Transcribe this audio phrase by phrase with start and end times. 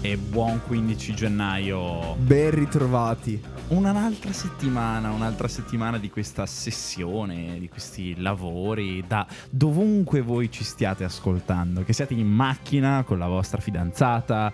[0.00, 2.14] E buon 15 gennaio.
[2.16, 3.40] Ben ritrovati.
[3.68, 11.04] Un'altra settimana, un'altra settimana di questa sessione, di questi lavori, da dovunque voi ci stiate
[11.04, 14.52] ascoltando, che siate in macchina con la vostra fidanzata,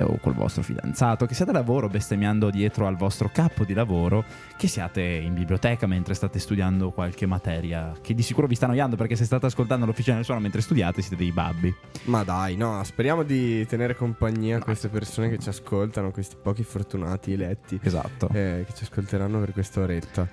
[0.00, 4.24] o col vostro fidanzato, che siate a lavoro bestemmiando dietro al vostro capo di lavoro,
[4.56, 8.96] che siate in biblioteca mentre state studiando qualche materia che di sicuro vi sta annoiando
[8.96, 11.74] perché se state ascoltando l'officina del suono mentre studiate siete dei babbi.
[12.04, 16.62] Ma dai, no, speriamo di tenere compagnia a queste persone che ci ascoltano, questi pochi
[16.62, 17.78] fortunati eletti.
[17.82, 18.28] Esatto.
[18.32, 20.28] eh, che ci ascolteranno per questa oretta.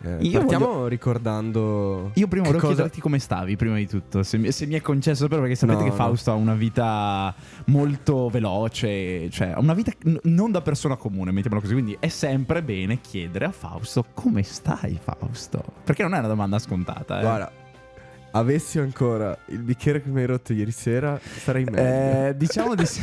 [0.00, 2.10] Eh, Io partiamo voglio- ricordando.
[2.14, 4.80] Io prima volevo cosa- chiederti come stavi, prima di tutto, se mi, se mi è
[4.80, 5.96] concesso però perché sapete No, che no.
[5.96, 7.34] Fausto ha una vita
[7.66, 12.08] molto veloce, cioè ha una vita n- non da persona comune, mettiamola così, quindi è
[12.08, 17.18] sempre bene chiedere a Fausto come stai Fausto, perché non è una domanda scontata.
[17.18, 17.22] Eh.
[17.22, 17.50] Guarda,
[18.32, 22.28] avessi ancora il bicchiere che mi hai rotto ieri sera, sarei meglio.
[22.28, 23.00] Eh, diciamo di sì.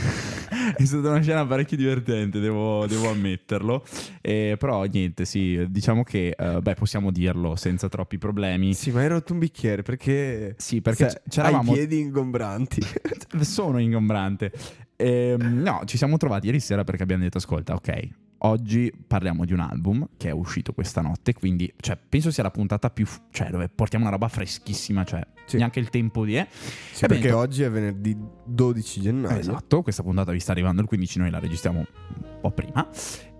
[0.78, 3.84] è stata una scena parecchio divertente, devo, devo ammetterlo.
[4.22, 8.74] Eh, però niente, sì, diciamo che eh, beh, possiamo dirlo senza troppi problemi.
[8.74, 10.56] Sì, ma hai rotto un bicchiere perché.
[10.58, 12.82] Sì, perché se- c- c'eravamo Hai i piedi ingombranti.
[13.42, 14.52] sono ingombrante.
[14.98, 18.08] Ehm, no, ci siamo trovati ieri sera perché abbiamo detto: Ascolta, ok,
[18.46, 21.34] oggi parliamo di un album che è uscito questa notte.
[21.34, 23.06] Quindi, cioè, penso sia la puntata più.
[23.32, 25.58] cioè, dove portiamo una roba freschissima, cioè, Sì.
[25.58, 26.38] neanche il tempo di.
[26.38, 26.48] Eh.
[26.92, 29.38] Sì, E perché bene, oggi è venerdì 12 gennaio.
[29.40, 32.88] Esatto, questa puntata vi sta arrivando il 15, noi la registriamo un po' prima.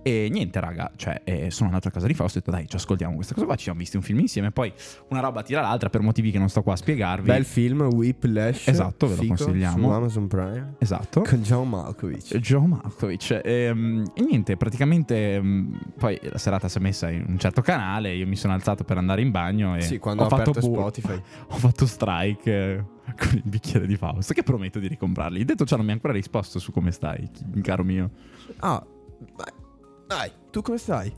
[0.08, 2.70] E niente, raga, cioè, eh, sono andato a casa di Fausto e ho detto, dai,
[2.70, 4.72] ci ascoltiamo questa cosa qua, ci siamo visti un film insieme, poi
[5.10, 7.26] una roba tira l'altra per motivi che non sto qua a spiegarvi.
[7.26, 8.68] Bel film, Whiplash.
[8.68, 9.88] Esatto, ve lo consigliamo.
[9.88, 10.76] Su Amazon Prime.
[10.78, 11.22] Esatto.
[11.28, 12.38] Con John Malkovich.
[12.38, 13.42] Joe Malkovich.
[13.44, 18.14] Ehm, E, niente, praticamente ehm, poi la serata si è messa in un certo canale,
[18.14, 20.60] io mi sono alzato per andare in bagno e Sì, quando ho ho fatto bu-
[20.60, 21.20] Spotify.
[21.50, 22.84] Ho fatto strike eh,
[23.18, 25.44] con il bicchiere di Fausto, che prometto di ricomprarli.
[25.46, 27.28] Detto ciò, non mi ha ancora risposto su come stai,
[27.64, 28.12] caro mio.
[28.58, 28.86] Ah,
[30.08, 30.32] dai.
[30.52, 31.12] Tu come stai?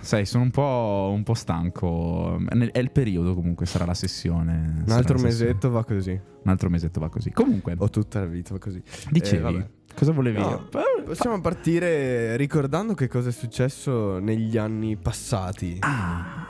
[0.00, 2.38] Sai, sono un po', un po' stanco.
[2.48, 4.82] È il periodo comunque, sarà la sessione.
[4.84, 5.22] Un altro sessione.
[5.22, 6.10] mesetto va così.
[6.10, 7.30] Un altro mesetto va così.
[7.30, 8.82] Comunque, O tutta la vita va così.
[9.10, 10.40] dicevi, eh, cosa volevi?
[10.40, 15.76] No, Eh, Possiamo partire ricordando che cosa è successo negli anni passati.
[15.80, 16.49] Ah.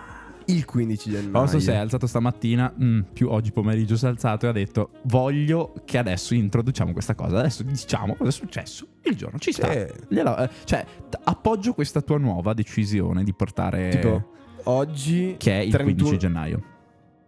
[0.50, 1.30] Il 15 gennaio.
[1.30, 4.90] Fausto si è alzato stamattina, mm, più oggi pomeriggio si è alzato e ha detto
[5.04, 9.70] voglio che adesso introduciamo questa cosa, adesso diciamo cosa è successo il giorno, ci sta.
[9.72, 9.86] Sì.
[10.08, 10.84] Gliela- eh, cioè,
[11.24, 13.88] appoggio questa tua nuova decisione di portare...
[13.90, 14.30] Tipo,
[14.64, 15.36] oggi...
[15.38, 16.62] che è il 31 15 gennaio.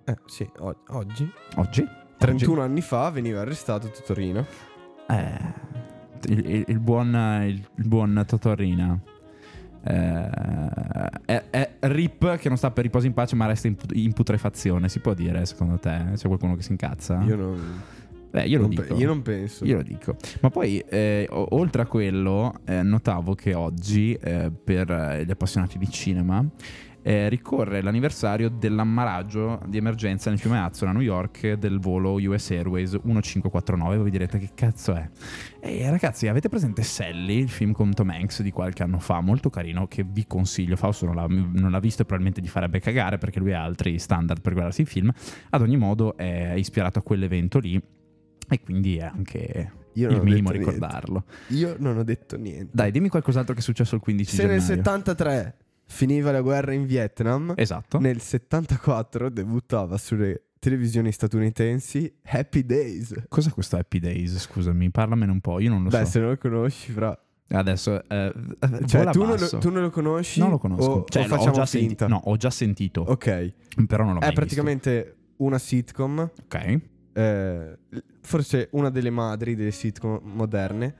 [0.05, 1.31] Eh, sì, o- oggi.
[1.57, 1.87] Oggi?
[2.19, 4.47] 31 anni fa veniva arrestato Totorino.
[5.09, 5.39] Eh,
[6.29, 7.09] il, il- il buon,
[7.47, 8.99] il, il buon Totorina.
[9.85, 10.31] Eh,
[11.25, 14.13] è, è Rip che non sta per riposo in pace ma resta in, put- in
[14.13, 17.83] putrefazione si può dire secondo te c'è qualcuno che si incazza Io non,
[18.31, 19.65] Beh, io lo non pe- dico io non penso.
[19.67, 20.17] Io lo dico.
[20.41, 25.31] Ma poi, eh, o- oltre a quello, eh, notavo che oggi, eh, per eh, gli
[25.31, 26.43] appassionati di cinema,
[27.03, 32.51] eh, ricorre l'anniversario dell'ammaraggio di emergenza nel fiume Hudson a New York del volo US
[32.51, 33.97] Airways 1549.
[33.97, 35.09] Voi direte che cazzo è?
[35.61, 39.51] E ragazzi, avete presente Sally, il film con Tom Hanks di qualche anno fa, molto
[39.51, 40.77] carino, che vi consiglio.
[40.77, 43.99] Fausto non l'ha, non l'ha visto e probabilmente gli farebbe cagare perché lui ha altri
[43.99, 45.13] standard per guardarsi il film.
[45.51, 47.81] Ad ogni modo è ispirato a quell'evento lì
[48.49, 50.59] e quindi è anche Io il minimo detto niente.
[50.59, 51.25] ricordarlo.
[51.49, 52.69] Io non ho detto niente.
[52.73, 54.59] Dai, dimmi qualcos'altro che è successo il 15 Se gennaio.
[54.59, 55.57] nel 73
[55.93, 57.99] finiva la guerra in Vietnam, Esatto.
[58.01, 63.15] nel 74 debuttava sulle televisioni statunitensi Happy Days.
[63.29, 64.39] Cos'è questo Happy Days?
[64.39, 66.11] Scusami, parlamene un po', io non lo Beh, so.
[66.11, 67.17] se non lo conosci, fra.
[67.55, 68.33] Adesso, eh,
[68.87, 70.41] Cioè, vola tu non, lo, tu non lo conosci?
[70.41, 70.91] Non lo conosco.
[70.91, 71.79] O, cioè, o facciamo già finta?
[71.79, 72.09] sentito.
[72.09, 73.53] No, ho già sentito, Ok.
[73.87, 76.31] però non l'ho mai È praticamente una sitcom.
[76.35, 76.57] visto.
[76.57, 76.81] Ok.
[77.15, 77.79] eh,
[78.23, 80.95] forse una delle madri delle sitcom moderne.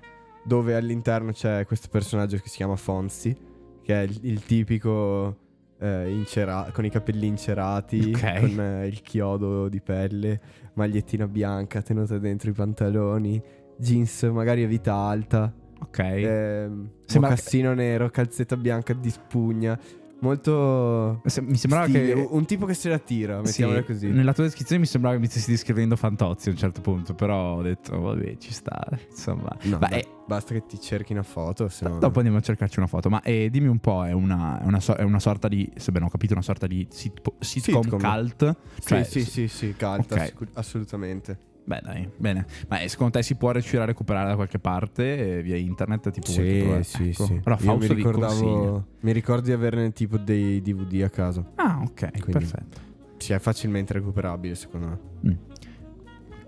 [0.45, 3.37] Dove all'interno c'è questo personaggio che si chiama Fonzie.
[3.83, 5.37] Che è il, il tipico.
[5.79, 8.39] eh, incera- con i capelli incerati, Ok.
[8.41, 10.41] con eh, il chiodo di pelle,
[10.75, 13.43] magliettina bianca tenuta dentro i pantaloni,
[13.77, 15.99] jeans magari a vita alta, Ok.
[15.99, 19.77] ehm, Sembra mocassino nero, calzetta bianca di spugna.
[20.23, 21.21] Molto.
[21.25, 22.27] Mi sembrava stile, che...
[22.31, 24.09] un- tipo che se la tira, mettiamola Sì, così.
[24.09, 27.57] Nella tua descrizione mi sembrava che mi stessi descrivendo Fantozzi a un certo punto, però
[27.57, 29.51] ho detto, vabbè, ci sta, insomma.
[29.63, 31.99] No, Beh, dai, eh, basta che ti cerchi una foto, se no.
[31.99, 33.09] Dopo andiamo a cercarci una foto.
[33.11, 35.91] Ma eh, dimmi un po', è una, è una so- è una sorta di, se
[35.91, 38.01] ben ho capito, una sorta di sit- sitcom, Sitcom.
[38.01, 38.57] cult?
[38.77, 40.25] Sì, Cioè, sì, sì, sì, calda, Ok.
[40.27, 41.51] sicu- assolutamente.
[41.65, 42.45] Beh, dai, bene.
[42.69, 46.11] Ma eh, secondo te si può riuscire a recuperare da qualche parte eh, via internet?
[46.11, 47.25] Tipo Sì, sì, Ecco.
[47.25, 47.33] sì.
[47.45, 47.95] Allora, mi Fausto consiglia.
[47.95, 48.87] ricordavo.
[49.01, 51.45] Mi ricordo di averne tipo dei DVD a casa.
[51.57, 52.81] Ah, ok, Quindi- perfetto.
[53.19, 55.39] Sì, è facilmente recuperabile, secondo me.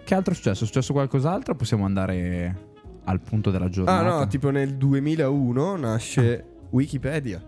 [0.04, 0.64] Che altro è successo?
[0.64, 1.54] È successo qualcos'altro?
[1.54, 2.72] Possiamo andare
[3.04, 4.14] al punto della giornata.
[4.16, 7.40] Ah no, tipo nel 2001 nasce Wikipedia.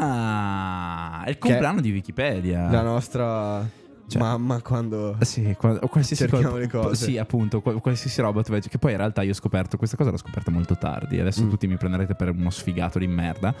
[0.00, 2.70] Ah, è il compleanno di Wikipedia.
[2.70, 3.68] La nostra
[4.10, 5.16] Cioè- mamma quando...
[5.20, 7.04] Sì, qua- o qualsiasi Cerchiamo cosa- le cose.
[7.04, 8.68] Sì, appunto, qual- qualsiasi roba tu vedi.
[8.68, 11.18] Che poi in realtà io ho scoperto questa cosa l'ho scoperta molto tardi.
[11.20, 11.48] Adesso Mm.
[11.50, 13.54] tutti mi prenderete per uno sfigato di merda.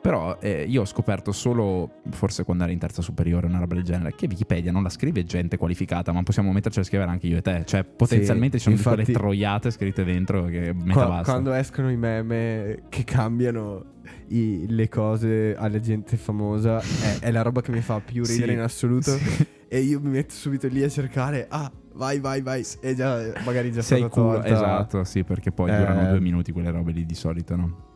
[0.00, 3.82] Però eh, io ho scoperto solo, forse quando ero in terza superiore, una roba del
[3.84, 7.36] genere, che Wikipedia non la scrive gente qualificata, ma possiamo metterci a scrivere anche io
[7.38, 7.62] e te.
[7.66, 11.96] Cioè, potenzialmente ci sono infatti- quelle troiate scritte dentro che metà Qua- quando escono i
[11.96, 13.96] meme che cambiano
[14.28, 18.32] i- le cose alla gente famosa è, è la roba che mi fa più Sì,
[18.34, 19.46] ridere in assoluto sì.
[19.68, 23.70] E io mi metto subito lì a cercare ah vai vai vai e già magari
[23.70, 25.76] già Sei culo, tolta esatto, sì, perché poi Eh.
[25.76, 27.86] durano due minuti quelle robe lì di solito, no?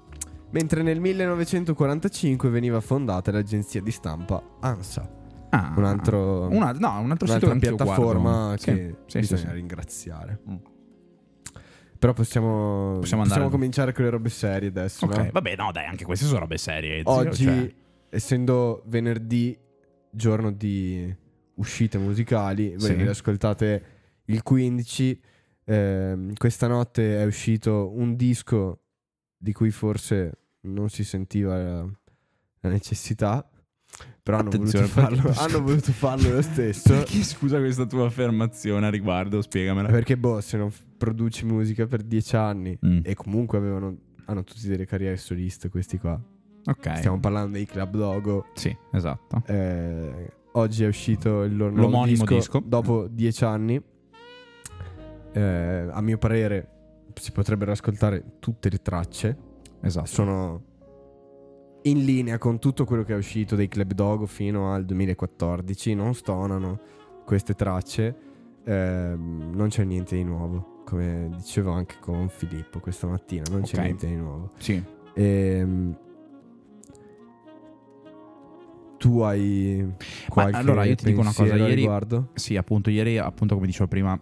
[0.51, 5.21] mentre nel 1945 veniva fondata l'agenzia di stampa ANSA
[5.55, 8.55] Ah, un altro una- no, un altro sito che piattaforma.
[8.59, 9.55] Sì, che sì, sì, bisogna sì.
[9.55, 10.55] ringraziare Mm.
[11.99, 15.29] però possiamo Possiamo andare- cominciare con le robe serie adesso Ok, no?
[15.33, 16.99] vabbè, no, dai, anche queste sono robe serie.
[17.01, 17.75] zio, Oggi, cioè.
[18.11, 19.57] essendo venerdì,
[20.11, 21.15] giorno di
[21.55, 22.97] uscite musicali, voi Sì.
[22.97, 23.85] le ascoltate
[24.27, 25.21] il 15.
[25.65, 28.81] ehm, questa notte è uscito un disco
[29.37, 31.87] di cui forse non si sentiva la,
[32.61, 33.47] la necessità.
[34.23, 36.89] Però hanno voluto, farlo, perché- hanno voluto farlo lo stesso.
[36.95, 39.43] Perché scusa questa tua affermazione a riguardo?
[39.43, 39.89] Spiegamela.
[39.89, 43.97] Perché, boh, se non produci musica per dieci anni Mm, e comunque avevano,
[44.27, 46.19] hanno tutti delle carriere soliste, questi qua.
[46.65, 46.97] ok.
[46.99, 49.43] Stiamo parlando dei Club Logo, Sì, esatto.
[49.47, 52.63] Eh, oggi è uscito il loro L'omonimo disco, disco.
[52.65, 53.83] dopo dieci anni.
[55.35, 55.41] Eh,
[55.91, 56.69] a mio parere
[57.15, 59.37] si potrebbero ascoltare tutte le tracce.
[59.81, 60.07] Esatto.
[60.07, 60.63] Sono
[61.83, 65.95] in linea con tutto quello che è uscito dei Club Dogo fino al 2014.
[65.95, 66.79] Non stonano
[67.25, 68.15] queste tracce.
[68.65, 70.83] Ehm, non c'è niente di nuovo.
[70.85, 73.83] Come dicevo anche con Filippo questa mattina, non c'è Ok.
[73.85, 74.51] niente di nuovo.
[74.59, 74.83] Sì.
[75.15, 75.97] Ehm,
[79.03, 79.85] tu hai
[80.29, 82.29] qualche allora, io ti dico una cosa, ieri- riguardo?
[82.35, 84.17] Sì, appunto, ieri, appunto, come dicevo prima,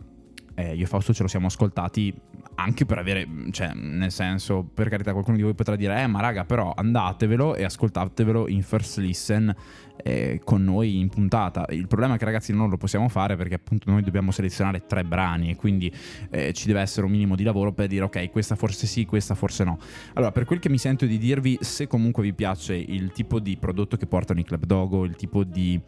[0.54, 2.14] eh, io e Fausto ce lo siamo ascoltati
[2.54, 6.20] anche per avere, cioè, nel senso, per carità, qualcuno di voi potrà dire, eh, ma
[6.20, 9.54] raga, però andatevelo e ascoltatevelo in first listen
[10.02, 11.66] eh, con noi in puntata.
[11.70, 15.04] Il problema è che, ragazzi, non lo possiamo fare perché, appunto, noi dobbiamo selezionare tre
[15.04, 15.92] brani e quindi
[16.30, 19.34] eh, ci deve essere un minimo di lavoro per dire, ok, questa forse sì, questa
[19.34, 19.78] forse no.
[20.14, 23.56] Allora, per quel che mi sento di dirvi, se comunque vi piace il tipo di
[23.56, 25.80] prodotto che portano i Club Dogo, il tipo di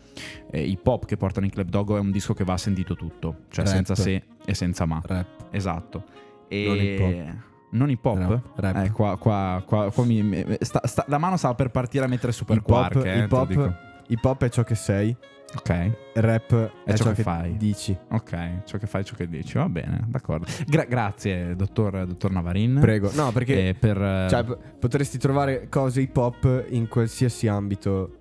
[0.51, 3.45] eh, hip hop che portano i Club Dogo, è un disco che va sentito tutto,
[3.51, 3.75] cioè Rap.
[3.75, 5.01] senza se e senza ma.
[5.05, 5.27] Rap.
[5.51, 6.05] Esatto.
[6.49, 6.65] E...
[6.67, 7.39] Non hip hop.
[7.71, 8.43] Non hip hop?
[8.63, 12.33] Eh, qua, qua, qua, qua mi- sta- sta- la mano stava per partire a mettere
[12.33, 13.91] super Hip quark, hip hop-.
[14.13, 15.17] Hip hop è ciò che sei,
[15.55, 16.53] Ok, rap
[16.85, 17.57] è, ciò ciò, che fai.
[17.59, 17.97] dici.
[18.11, 20.47] ok, ciò che fai, ciò che dici, va bene, d'accordo.
[20.67, 22.79] Gra- grazie, dottor, dottor Navarin.
[22.81, 23.11] Prego.
[23.15, 28.17] No, perché Eh, per, cioè, p- potresti trovare cose hip hop in qualsiasi ambito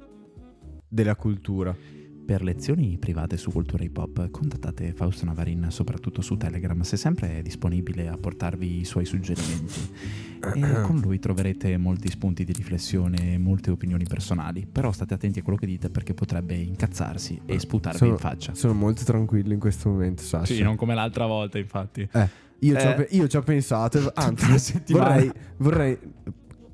[0.89, 1.74] della cultura.
[2.24, 7.40] Per lezioni private su cultura hip hop contattate Fausto Navarin soprattutto su Telegram, se sempre
[7.40, 9.80] è disponibile a portarvi i suoi suggerimenti.
[10.56, 14.66] E con lui troverete molti spunti di riflessione e molte opinioni personali.
[14.72, 18.54] Però state attenti a quello che dite perché potrebbe incazzarsi e sputarvi Sono- in faccia.
[18.56, 20.54] Sono molto tranquillo in questo momento, Sasha.
[20.54, 22.08] Sì, non come l'altra volta, infatti.
[22.60, 23.08] Io, ci ho Eh.
[23.10, 25.98] io ci ho pensato, anzi, vorrei, vorrei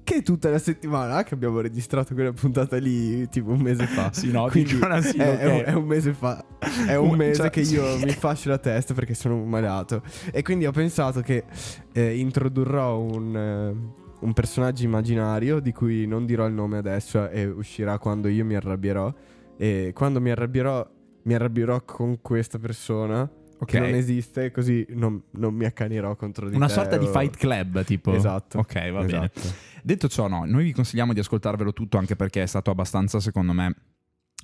[0.07, 4.09] che tutta la settimana che abbiamo registrato quella puntata lì tipo un mese fa.
[4.13, 5.63] Sì, no, Quindi dicono sì, è, ok.
[5.65, 6.41] è un, mese fa.
[6.87, 8.05] È un Un- mese cioè, che io sì.
[8.05, 10.01] mi fascio la testa perché sono malato.
[10.31, 11.43] E quindi ho pensato che
[11.91, 17.45] eh, introdurrò un, eh, un personaggio immaginario di cui non dirò il nome adesso e
[17.45, 19.13] uscirà quando io mi arrabbierò.
[19.57, 20.89] E quando mi arrabbierò,
[21.23, 23.65] mi arrabbierò con questa persona Ok.
[23.65, 27.11] che non esiste, così non, non mi accanirò contro di Una te sorta di o-
[27.11, 28.13] fight club, tipo.
[28.13, 28.59] Esatto.
[28.59, 29.31] Ok, va bene.
[29.33, 29.65] Esatto.
[29.83, 33.53] Detto ciò, no, noi vi consigliamo di ascoltarvelo tutto anche perché è stato abbastanza, secondo
[33.53, 33.73] me,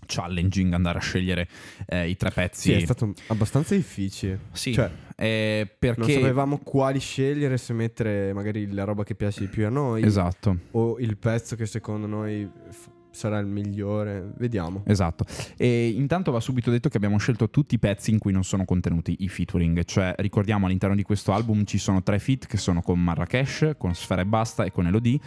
[0.05, 1.47] challenging andare a scegliere
[1.85, 2.71] eh, i tre pezzi.
[2.71, 4.39] Sì, è stato abbastanza difficile.
[4.51, 6.13] Sì, Cioè, eh, non perché...
[6.13, 10.57] sapevamo quali scegliere, se mettere magari la roba che piace di più a noi Esatto,
[10.71, 14.31] o il pezzo che secondo noi f- sarà il migliore.
[14.37, 14.83] Vediamo.
[14.85, 15.25] esatto.
[15.55, 18.65] E intanto va subito detto che abbiamo scelto tutti i pezzi in cui non sono
[18.65, 22.81] contenuti i featuring, cioè ricordiamo all'interno di questo album ci sono tre feat che sono
[22.81, 25.19] con Marrakesh, con Sfera e Basta e con Elodie.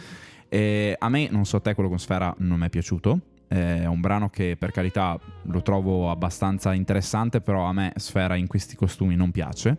[0.49, 3.19] E a me, non so te, quello con Sfera non mi è piaciuto.
[3.47, 8.47] È un brano che per carità lo trovo abbastanza interessante, però a me Sfera in
[8.47, 9.77] questi costumi non piace.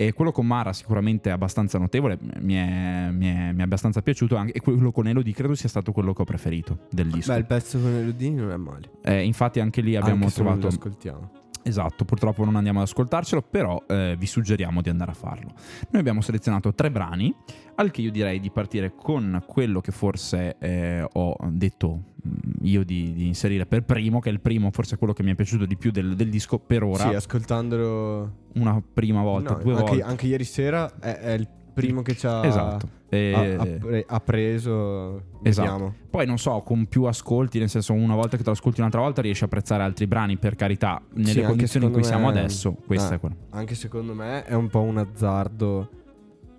[0.00, 4.00] E quello con Mara sicuramente è abbastanza notevole, mi è, mi è- mi è abbastanza
[4.00, 7.32] piaciuto anche, e quello con Elodie credo sia stato quello che ho preferito del disco.
[7.32, 8.90] Beh, il pezzo con Elodie non è male.
[9.02, 10.68] Eh, infatti anche lì abbiamo Anche se non trovato...
[10.68, 11.30] lo ascoltiamo.
[11.62, 15.52] Esatto, purtroppo non andiamo ad ascoltarcelo, però eh, vi suggeriamo di andare a farlo.
[15.90, 17.34] Noi abbiamo selezionato tre brani,
[17.76, 22.30] al che io direi di partire con quello che forse eh, ho detto mh,
[22.62, 25.34] io di, di inserire per primo, che è il primo, forse quello che mi è
[25.34, 27.08] piaciuto di più del, del disco per ora.
[27.08, 30.02] Sì, ascoltandolo una prima volta, no, due anche, volte.
[30.02, 31.48] anche ieri sera è, è il
[31.82, 32.88] primo che ci ha, Esatto.
[33.08, 35.22] E- ha, ha pre- ha preso.
[35.42, 35.70] Esatto.
[35.70, 35.94] Vediamo.
[36.10, 39.00] Poi non so, con più ascolti, nel senso una volta che te lo ascolti un'altra
[39.00, 42.32] volta riesci a apprezzare altri brani, per carità, nelle Sì, condizioni in cui secondo siamo
[42.32, 43.36] me- adesso, questo Ah, è quello.
[43.50, 45.88] Anche secondo me è un po' un azzardo,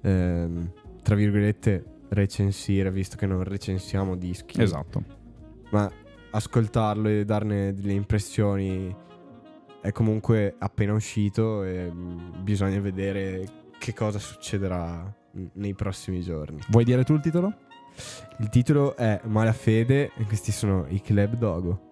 [0.01, 0.71] ehm,
[1.03, 4.61] tra virgolette, recensire, visto che non recensiamo dischi.
[4.61, 5.03] Esatto.
[5.71, 5.89] Ma
[6.31, 8.95] ascoltarlo e darne delle impressioni
[9.81, 13.45] è comunque appena uscito e mm, bisogna vedere
[13.79, 15.11] che cosa succederà
[15.53, 16.59] nei prossimi giorni.
[16.69, 17.53] Vuoi dire tu il titolo?
[18.37, 21.88] Il titolo è Malafede questi sono i Club Dogo.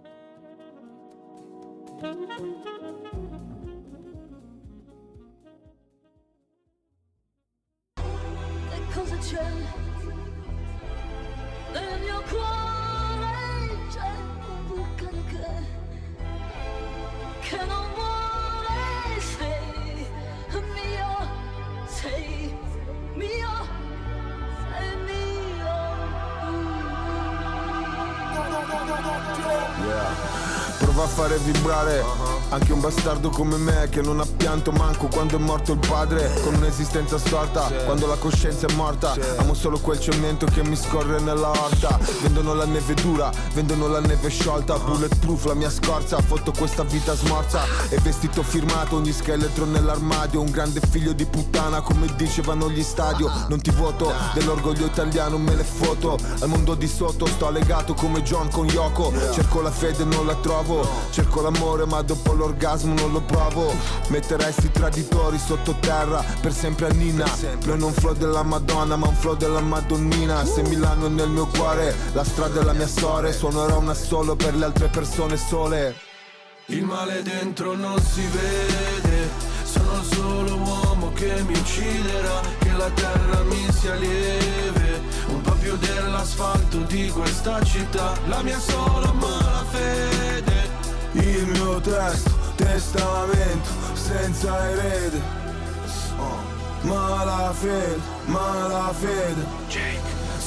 [33.07, 37.17] Bastardo come me che non ha pianto manco quando è morto il padre con un'esistenza
[37.17, 39.15] storta quando la coscienza è morta.
[39.37, 41.97] Amo solo quel cemento che mi scorre nella orta.
[42.21, 44.77] Vendono la neve dura vendono la neve sciolta.
[44.77, 47.61] Bulletproof la mia scorza fotto questa vita smorza.
[47.87, 50.41] E vestito firmato ogni scheletro nell'armadio.
[50.41, 53.31] Un grande figlio di puttana come dicevano gli stadio.
[53.47, 56.17] Non ti voto dell'orgoglio italiano me le foto.
[56.41, 59.13] Al mondo di sotto sto legato come John con Yoko.
[59.31, 60.85] Cerco la fede non la trovo.
[61.11, 63.73] Cerco l'amore ma dopo l'orgasmo non lo provo.
[64.09, 67.25] Metterei sti traditori sottoterra per sempre a Nina.
[67.63, 70.45] Non flow della Madonna ma un flow della Madonnina.
[70.45, 73.31] Se Milano è nel mio cuore la strada è la mia storia.
[73.31, 76.05] Suonerò una solo per le altre persone sole.
[76.69, 79.29] Il male dentro non si vede,
[79.63, 85.77] sono solo uomo che mi ucciderà, che la terra mi sia lieve, un po' più
[85.77, 90.69] dell'asfalto di questa città, la mia sola malafede,
[91.13, 95.21] il mio testo, testamento, senza erede,
[96.19, 96.87] oh.
[96.87, 99.43] malafede, malafede.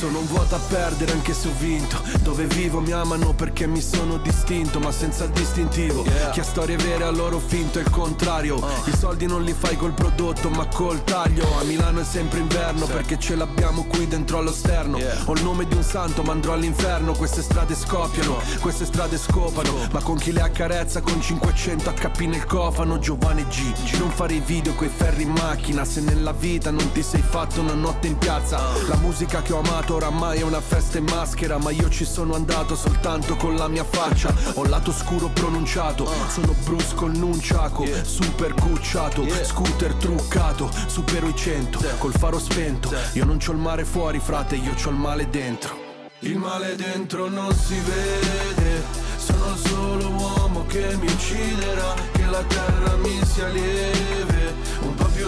[0.01, 2.01] Sono un vuoto a perdere anche se ho vinto.
[2.23, 6.77] Dove vivo mi amano perché mi sono distinto Ma senza il distintivo Chi ha storie
[6.77, 8.57] vere a loro finto è il contrario.
[8.87, 11.47] I soldi non li fai col prodotto ma col taglio.
[11.59, 14.99] A Milano è sempre inverno perché ce l'abbiamo qui dentro allo sterno.
[15.27, 17.13] Ho il nome di un santo ma andrò all'inferno.
[17.13, 19.87] Queste strade scoppiano, queste strade scopano.
[19.93, 21.03] Ma con chi le accarezza?
[21.03, 23.99] Con 500 HP nel cofano Giovanni G.
[23.99, 27.61] Non fare i video coi ferri in macchina Se nella vita non ti sei fatto
[27.61, 28.63] una notte in piazza.
[28.89, 32.35] La musica che ho amato oramai è una festa in maschera Ma io ci sono
[32.35, 34.35] andato soltanto con la mia faccia.
[34.55, 41.81] Ho lato scuro pronunciato Sono Bruce col nunciaco Super cucciato Scooter truccato Supero i 100
[41.99, 42.91] Col faro spento.
[43.15, 45.89] Io non c'ho il mare fuori frate Io c'ho il male dentro.
[46.21, 48.83] Il male dentro non si vede
[49.17, 54.40] Sono solo uomo che mi ucciderà Che la terra mi sia lieve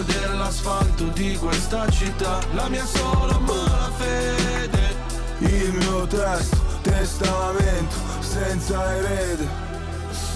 [0.03, 4.95] dell'asfalto di questa città La mia sola malafede
[5.39, 9.47] Il mio testo, testamento Senza erede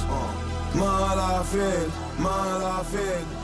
[0.09, 0.77] oh.
[0.77, 3.36] Malafede, malafede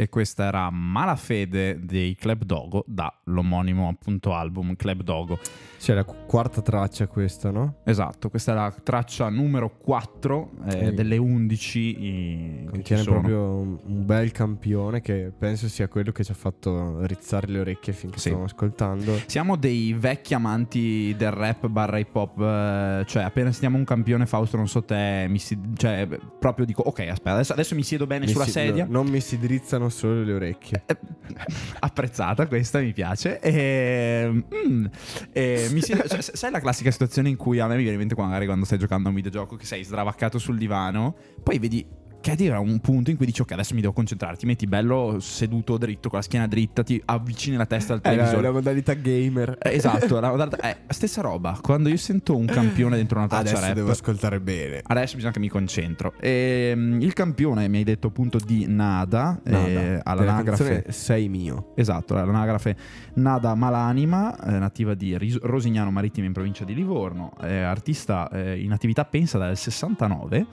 [0.00, 5.40] E questa era Malafede dei Club Dogo dall'omonimo appunto album Club Dogo.
[5.76, 7.78] C'è la qu- quarta traccia questa, no?
[7.84, 13.42] Esatto, questa è la traccia numero 4 eh, delle 11 i- che ci Contiene proprio
[13.56, 18.18] un, bel campione che penso sia quello che ci ha fatto rizzare le orecchie finché
[18.18, 18.28] Sì.
[18.28, 19.20] stavamo ascoltando.
[19.26, 24.26] Siamo dei vecchi amanti del rap barra hip hop, eh, cioè appena sentiamo un campione
[24.26, 26.06] Fausto non so te, mi si- cioè
[26.38, 28.84] proprio dico ok aspetta adesso, adesso mi siedo bene Mi sulla si- sedia.
[28.84, 30.82] no, non mi si drizzano solo le orecchie.
[30.86, 30.96] Eh,
[31.80, 34.86] apprezzata questa mi piace e, mm,
[35.32, 37.98] e mi si- cioè, sai la classica situazione in cui a me mi viene in
[37.98, 41.86] mente magari quando stai giocando a un videogioco che sei sdravaccato sul divano poi vedi
[42.28, 45.16] che arriva un punto in cui dici ok adesso mi devo concentrare ti metti bello
[45.20, 48.52] seduto dritto con la schiena dritta ti avvicini la testa al È la, televisore la
[48.52, 49.58] modalità gamer.
[49.62, 53.50] Eh, esatto la modalità- eh, stessa roba quando io sento un campione dentro una traccia
[53.50, 54.82] Adesso rap devo ascoltare bene.
[54.84, 56.14] Adesso bisogna che mi concentro.
[56.20, 60.00] Ehm, il campione mi hai detto appunto di Nada, eh, Nada.
[60.04, 60.62] all'anagrafe.
[60.62, 61.72] Della canzone Sei mio.
[61.74, 62.76] Esatto, all'anagrafe
[63.14, 68.72] Nada Malanima, eh, nativa di Rosignano Marittimo in provincia di Livorno, eh, artista eh, in
[68.72, 70.46] attività pensa dal 69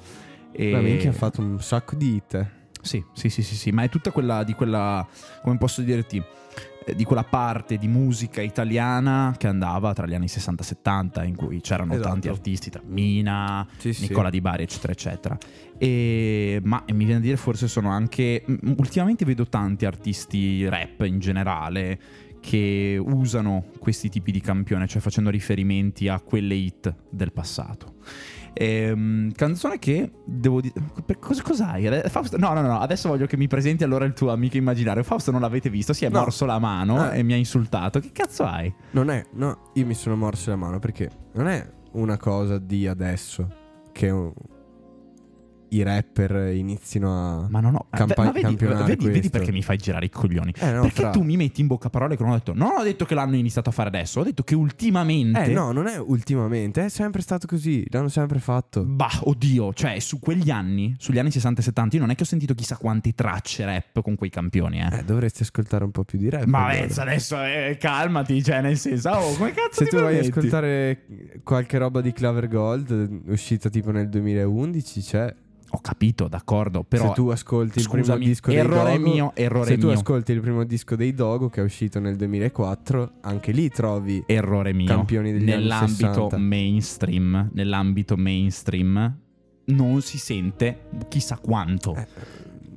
[0.55, 0.71] E...
[0.71, 2.51] Ma minchia ha fatto un sacco di hit.
[2.81, 5.05] Sì, sì, sì, sì, sì, ma è tutta quella di quella,
[5.41, 6.21] come posso dirti,
[6.85, 11.23] eh, di quella parte di musica italiana che andava tra gli anni 60 e 70
[11.23, 12.09] in cui c'erano Esatto.
[12.09, 14.03] tanti artisti, tra Mina, Sì, sì.
[14.03, 15.37] Nicola Di Bari, eccetera, eccetera.
[15.79, 18.45] E, ma e mi viene a dire forse sono anche...
[18.77, 21.99] Ultimamente vedo tanti artisti rap in generale
[22.39, 27.94] che usano questi tipi di campione, cioè facendo riferimenti a quelle hit del passato.
[28.57, 30.73] Ehm, canzone che devo dire.
[31.19, 32.09] Cosa, cos'hai?
[32.09, 32.79] Fausto, no, no, no.
[32.79, 35.03] Adesso voglio che mi presenti allora il tuo amico immaginario.
[35.03, 36.19] Fausto non l'avete visto, si è No.
[36.19, 37.19] morso la mano Eh.
[37.19, 37.99] e mi ha insultato.
[37.99, 38.73] Che cazzo hai?
[38.91, 42.87] Non è, no, io mi sono morso la mano perché non è una cosa di
[42.87, 43.47] adesso
[43.91, 44.31] che un-
[45.69, 47.47] i rapper inizino a...
[47.49, 47.87] Ma no, no.
[47.89, 50.53] Campa- ma vedi, vedi, vedi perché mi fai girare i coglioni.
[50.59, 52.53] Eh, no, perché fra- tu mi metti in bocca parole che non ho detto.
[52.53, 54.19] Non ho detto che l'hanno iniziato a fare adesso.
[54.19, 55.43] Ho detto che ultimamente.
[55.43, 58.83] Eh no, non è ultimamente, è sempre stato così, l'hanno sempre fatto.
[58.83, 62.23] Bah, oddio, cioè su quegli anni, sugli anni 60 e 70, io non è che
[62.23, 64.99] ho sentito chissà quante tracce rap con quei campioni, eh.
[64.99, 66.45] Eh, dovresti ascoltare un po' più di rap.
[66.45, 67.01] Ma allora.
[67.01, 70.27] Adesso eh, calmati, cioè nel senso, oh, come cazzo Se ti tu permetti?
[70.29, 71.05] ascoltare
[71.43, 75.35] qualche roba di Claver Gold, uscita tipo nel 2011, c'è.
[75.75, 79.31] Ho capito, d'accordo, però se tu ascolti il primo scusami, disco dei errore Dogo, mio,
[79.35, 79.95] errore se tu mio.
[79.95, 84.73] ascolti il primo disco dei Dogo che è uscito nel 2004, anche lì trovi errore
[84.73, 86.37] mio campioni degli nell'ambito 60.
[86.37, 89.17] mainstream, nell'ambito mainstream
[89.65, 91.95] non si sente chissà quanto.
[91.95, 92.07] Eh,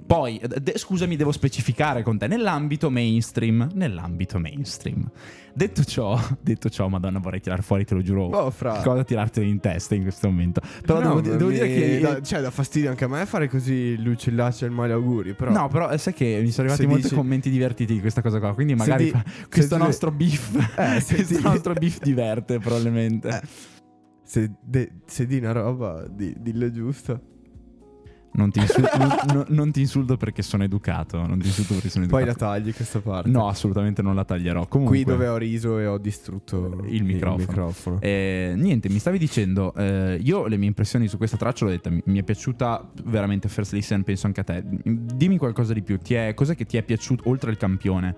[0.08, 5.06] Poi, eh, de- scusami, devo specificare con te, nell'ambito mainstream, nell'ambito mainstream.
[5.52, 8.24] Detto ciò, detto ciò, madonna, vorrei tirare fuori, te lo giuro.
[8.24, 8.80] Oh, fra.
[8.80, 10.62] Cosa tirartelo in testa in questo momento?
[10.80, 12.00] Però No, devo, di- devo mi- dire che...
[12.00, 15.34] da, cioè, da fastidio anche a me fare così l'uccellaccio e il male auguri.
[15.34, 15.50] Però.
[15.52, 18.22] No, però eh, sai che mi sono arrivati Se molti dici- commenti divertiti di questa
[18.22, 18.54] cosa qua.
[18.54, 20.72] Quindi Se magari di- fa- se questo tu- nostro beef.
[20.78, 23.28] Eh, se questo di- nostro beef diverte, probabilmente.
[23.28, 23.40] Eh.
[24.22, 27.20] Se, de- se di una roba, di, dillo giusto.
[28.30, 28.88] Non, ti insul-
[29.32, 31.26] non- non- ti insulto perché sono educato.
[31.26, 32.52] Non ti insulto perché sono Poi la educato.
[32.52, 33.28] tagli questa parte.
[33.30, 34.66] no, assolutamente non la taglierò.
[34.68, 37.44] Comunque, Qui dove ho riso e ho distrutto Il microfono.
[37.46, 38.00] microfono.
[38.00, 41.90] Eh, niente, mi stavi dicendo, eh, io le mie impressioni su questa traccia l'ho detta,
[41.90, 44.62] mi, mi è piaciuta veramente First Listen, penso anche a te.
[44.64, 48.14] Dimmi qualcosa di più, ti è, cos'è che ti è piaciuto oltre il campione?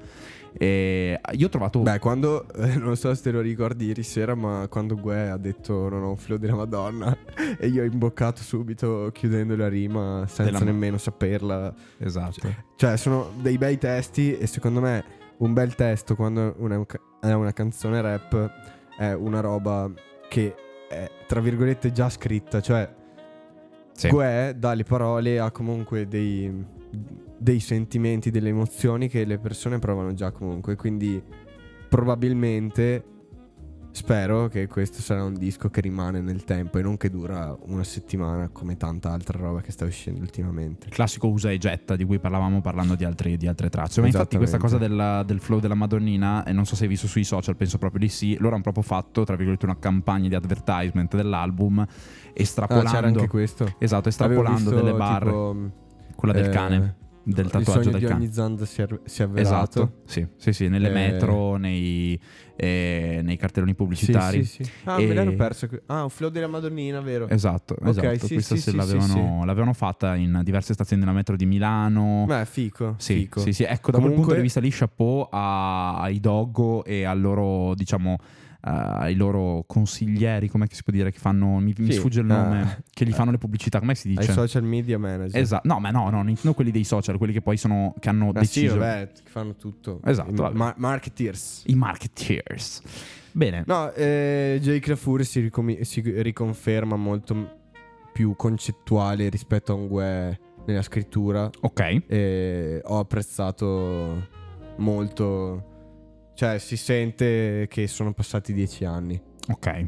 [0.52, 1.80] Eh, io ho trovato...
[1.80, 5.36] Beh, quando, eh, non so se te lo ricordi ieri sera, ma quando Gue ha
[5.36, 7.16] detto non ho un flow della Madonna
[7.58, 11.72] e io ho imboccato subito chiudendo la rima senza Della- nemmeno saperla.
[11.98, 12.52] esatto.
[12.76, 15.04] Cioè, sono dei bei testi e secondo me
[15.38, 16.84] un bel testo quando una-
[17.20, 18.50] è una canzone rap
[18.98, 19.90] è una roba
[20.28, 20.54] che
[20.88, 22.60] è, tra virgolette, già scritta.
[22.60, 22.98] Cioè,
[23.92, 24.08] Sì.
[24.08, 26.64] Gue dà le parole a comunque dei,
[27.42, 30.76] dei sentimenti, delle emozioni che le persone provano già comunque.
[30.76, 31.22] Quindi
[31.88, 33.04] probabilmente
[33.92, 37.82] spero che questo sarà un disco che rimane nel tempo e non che dura una
[37.82, 40.86] settimana come tanta altra roba che sta uscendo ultimamente.
[40.86, 44.00] Il classico usa e getta di cui parlavamo parlando di, altri- di altre tracce.
[44.00, 47.08] Ma infatti questa cosa della- del flow della Madonnina, e non so se hai visto
[47.08, 50.34] sui social, penso proprio di sì, loro hanno proprio fatto, tra virgolette, una campagna di
[50.36, 51.88] advertisement dell'album, Ah,
[52.34, 52.90] estrapolando...
[52.90, 53.74] c'era anche questo.
[53.78, 55.30] Esatto, estrapolando visto, delle barre.
[55.30, 55.56] tipo,
[56.14, 56.96] quella del eh, cane,
[57.32, 58.24] del tatuaggio del di cane.
[58.24, 59.50] ogni Zand si è, si è avverato.
[59.82, 60.92] Esatto, sì, sì, sì, nelle Eh.
[60.92, 62.18] metro, nei,
[62.56, 64.44] eh, nei cartelloni pubblicitari.
[64.44, 64.70] Sì, sì, sì.
[64.84, 65.68] Ah, E- me l'hanno perso.
[65.86, 67.28] Ah, un flow della Madonnina, vero?
[67.28, 68.26] Esatto, Ok, esatto.
[68.26, 72.24] sì, Questa sì, se sì, l'avevano, l'avevano fatta in diverse stazioni della metro di Milano.
[72.26, 72.94] Beh, fico.
[72.98, 73.40] Sì, fico.
[73.40, 77.04] sì, sì, ecco, da quel Comunque- punto di vista lì, chapeau a- ai Doggo e
[77.04, 78.16] al loro, diciamo,
[78.62, 82.28] ai loro consiglieri, come si può dire, che fanno, mi, mi Sì, sfugge il eh,
[82.34, 84.32] nome, che gli fanno le pubblicità, come si Ai dice?
[84.32, 85.40] social media manager.
[85.40, 88.28] Esatto, no, ma no, no, non quelli dei social, quelli che poi sono, che hanno
[88.34, 90.00] Ah, sì, deciso, vabbè, che fanno tutto.
[90.04, 91.62] Esatto, I ma- marketeers.
[91.66, 92.82] i marketeers.
[93.32, 97.58] Bene, No, eh, Jake LaFour si, ricomi- si riconferma molto
[98.12, 101.48] più concettuale rispetto a un Gue nella scrittura.
[101.60, 104.26] ok, E ho apprezzato
[104.78, 105.68] molto.
[106.40, 109.20] Cioè, si sente che sono passati dieci anni.
[109.50, 109.86] ok,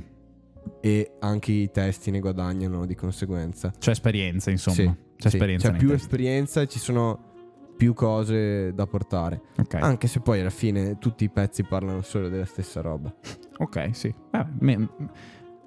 [0.83, 3.73] E anche i testi ne guadagnano di conseguenza.
[3.79, 4.85] c'è esperienza, insomma, Sì,
[5.17, 5.37] c'è sì.
[5.37, 5.67] esperienza.
[5.69, 6.05] C'è nei più testi.
[6.05, 9.41] esperienza e ci sono più cose da portare.
[9.61, 9.77] Ok.
[9.77, 13.11] Anche se poi alla fine tutti i pezzi parlano solo della stessa roba.
[13.57, 14.15] Ok, sì.
[14.33, 14.89] Eh, me-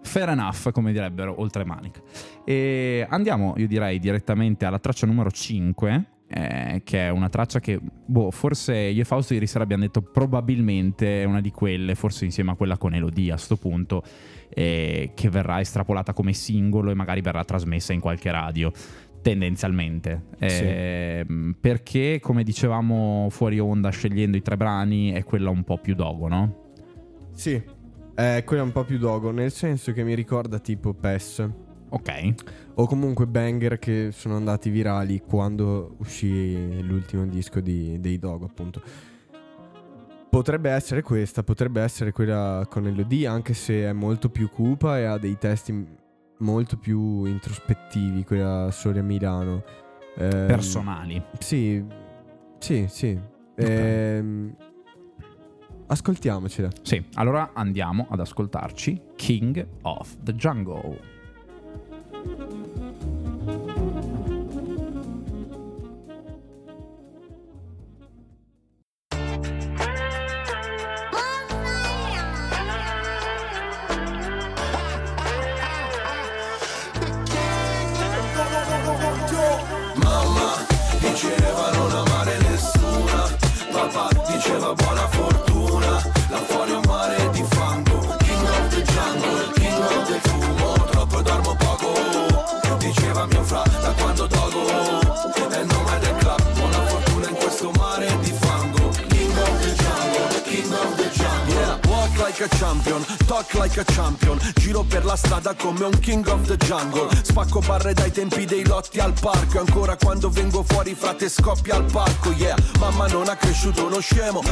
[0.03, 1.99] fair enough, come direbbero, oltre manica.
[2.45, 6.09] E andiamo, io direi, direttamente alla traccia numero 5.
[6.27, 10.01] Eh, che è una traccia che, boh, forse io e Fausto ieri sera abbiamo detto
[10.01, 14.03] probabilmente è una di quelle, forse insieme a quella con Elodie a sto punto,
[14.49, 18.71] eh, che verrà estrapolata come singolo e magari verrà trasmessa in qualche radio.
[19.21, 25.79] Tendenzialmente, Ehm, perché come dicevamo fuori onda, scegliendo i tre brani, è quella un po'
[25.79, 26.63] più dogo, no?
[27.33, 27.59] Sì,
[28.13, 31.49] è quella un po' più dogo, nel senso che mi ricorda tipo PES.
[31.89, 32.33] Ok,
[32.75, 38.81] o comunque banger che sono andati virali quando uscì l'ultimo disco di, dei Dog, appunto.
[40.29, 45.05] Potrebbe essere questa, potrebbe essere quella con Elodie, anche se è molto più cupa e
[45.05, 45.87] ha dei testi
[46.39, 49.63] molto più introspettivi, quella Sole a Milano.
[50.17, 51.23] Ehm, Personali.
[51.39, 51.85] Sì,
[52.59, 53.17] sì, sì.
[53.55, 54.53] Ehm,
[55.87, 56.69] ascoltiamocela.
[56.81, 61.14] Sì, allora andiamo ad ascoltarci King of the Jungle.
[114.05, 114.44] Cresciuto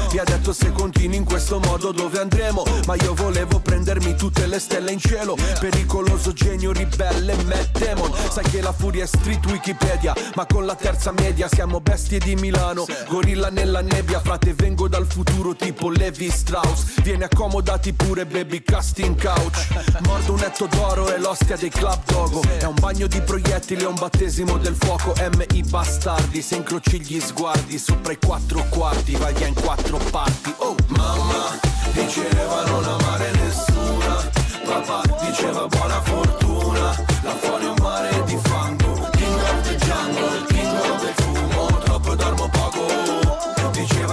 [9.04, 12.86] è street Wikipedia Ma con la terza media siamo bestie di Milano.
[13.08, 17.02] Gorilla nella nebbia frate vengo dal futuro tipo Levi Strauss.
[17.02, 19.68] Vieni accomodati pure baby casting couch.
[20.06, 22.42] Mordo un netto d'oro e l'ostia dei club dogo.
[22.60, 25.14] È un bagno di proiettili e un battesimo del fuoco.
[25.18, 25.64] M.I.
[25.64, 30.54] bastardi Se incroci gli sguardi sopra i quattro quarti Vai in quattro parti.
[30.58, 31.60] Oh mamma
[31.92, 34.42] diceva non amare nessuna.
[34.66, 37.13] Papà diceva buona fortuna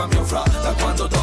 [0.00, 1.19] Diceva mio fra da quando dogo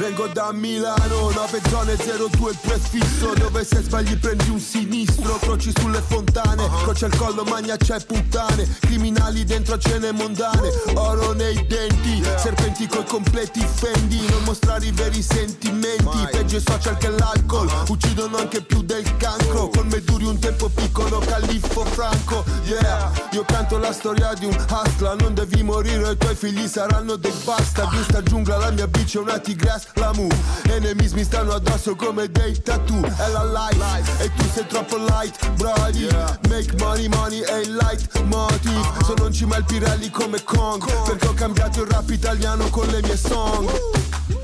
[0.00, 5.70] Vengo da Milano, 9 zone 02 il prefisso Dove se sbagli prendi un sinistro Croci
[5.78, 8.66] sulle fontane, croce al collo, magna c'è puttane.
[8.80, 14.26] Criminali dentro a cene mondane Oro nei denti, serpenti coi completi fendi.
[14.30, 17.68] Non mostrare i veri sentimenti Peggio i social che l'alcol.
[17.88, 19.68] Uccidono anche più del cancro.
[19.68, 22.44] Con me duri un tempo piccolo, califfo franco.
[22.64, 25.16] Yeah, io canto la storia di un hustler.
[25.16, 29.16] Non devi morire, i tuoi figli saranno dei bastard In sta giungla la mia bici
[29.16, 30.28] è una tigress, la mu
[30.68, 33.02] Enemies mi stanno addosso come dei tattoo.
[33.04, 36.06] È la life, e tu sei troppo light, brody.
[36.48, 39.04] Make money, money e il light motive.
[39.04, 40.84] Sono in cima al Pirelli come Kong.
[41.04, 43.70] Perché ho cambiato il rap italiano con le mie song.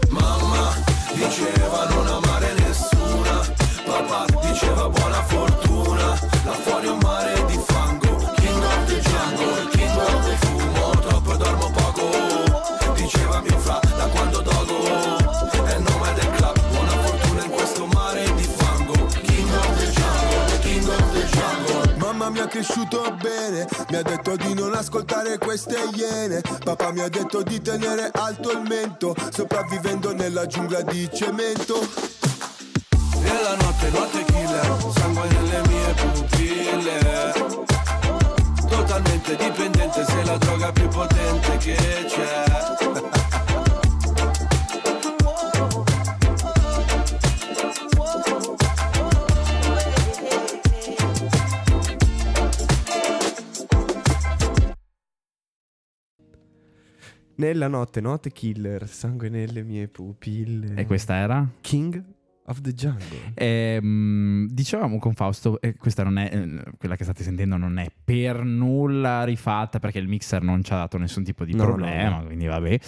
[0.08, 0.74] Mamma
[1.12, 3.40] diceva non amare nessuna.
[3.84, 6.18] Papà diceva buona fortuna.
[6.44, 7.35] Là fuori un mare
[22.48, 26.40] cresciuto bene, mi ha detto di non ascoltare queste iene.
[26.64, 31.78] Papà mi ha detto di tenere alto il mento, sopravvivendo nella giungla di cemento.
[33.20, 37.32] Nella notte, notte killer Sangue nelle mie pupille
[38.68, 43.55] Totalmente dipendente Sei la droga più potente che c'è
[57.38, 60.74] Nella notte, notte killer, sangue nelle mie pupille.
[60.74, 61.46] E questa era?
[61.60, 62.02] King
[62.46, 63.32] of the Jungle.
[63.34, 67.90] Ehm, dicevamo con Fausto, e questa non è, eh, quella che state sentendo non è
[68.04, 72.20] per nulla rifatta perché il mixer non ci ha dato nessun tipo di No, problema,
[72.20, 72.78] no, quindi vabbè.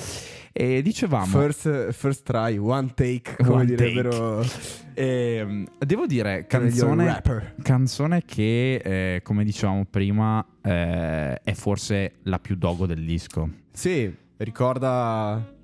[0.52, 1.26] E dicevamo...
[1.26, 4.44] First, first try, one take, come One direbbero
[4.94, 7.54] Ehm, devo dire, canzone, rapper.
[7.62, 13.48] canzone che, eh, come dicevamo prima, eh, è forse la più dogo del disco.
[13.72, 15.54] Sì, ricorda...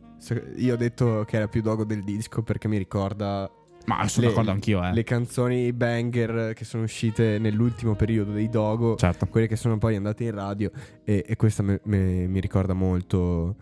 [0.57, 3.51] Io ho detto che era più dogo del disco perché mi ricorda
[3.85, 4.91] Ma sono Le- d'accordo anch'io, eh.
[4.95, 9.27] le canzoni banger che sono uscite nell'ultimo periodo dei Dogo, Certo.
[9.27, 10.71] quelle che sono poi andate in radio
[11.05, 13.57] e, e questa me- me- mi ricorda molto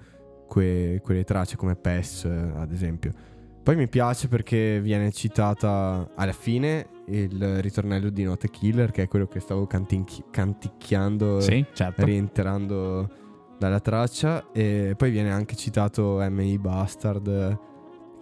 [0.47, 3.13] que- quelle tracce come PES eh, ad esempio.
[3.61, 9.09] Poi mi piace perché viene citata alla fine il ritornello di Note Killer che è
[9.09, 12.05] quello che stavo cantinchi- canticchiando Sì, certo.
[12.05, 13.09] rientrando
[13.63, 16.59] dalla traccia e poi viene anche citato M.I.
[16.59, 17.59] Bastard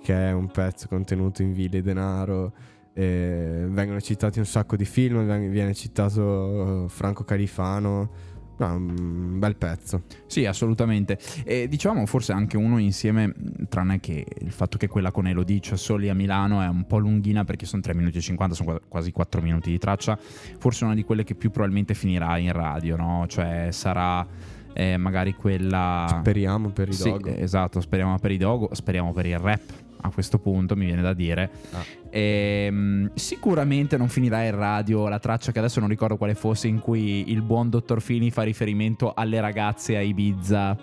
[0.02, 2.52] che è un pezzo contenuto in Vile Denaro
[2.92, 10.02] e vengono citati un sacco di film viene citato Franco Califano No, un bel pezzo
[10.26, 11.18] Sì, assolutamente.
[11.44, 13.34] E diciamo forse anche uno insieme,
[13.70, 16.98] tranne che il fatto che quella con Elodie, cioè soli a Milano, è un po'
[16.98, 20.18] lunghina perché sono 3 minuti e 50, sono qua- quasi 4 minuti di traccia.
[20.58, 23.24] Forse una di quelle che più probabilmente finirà in radio, no?
[23.26, 24.26] Cioè sarà
[24.72, 26.06] eh, magari quella...
[26.08, 29.62] speriamo per i Sì, Dogo esatto, speriamo per i Dogo, speriamo per il rap
[30.02, 31.50] a questo punto, mi viene da dire.
[31.72, 31.84] Ah.
[32.10, 36.80] Ehm, sicuramente non finirà in radio la traccia che adesso non ricordo quale fosse in
[36.80, 40.76] cui il buon dottor Fini fa riferimento alle ragazze a Ibiza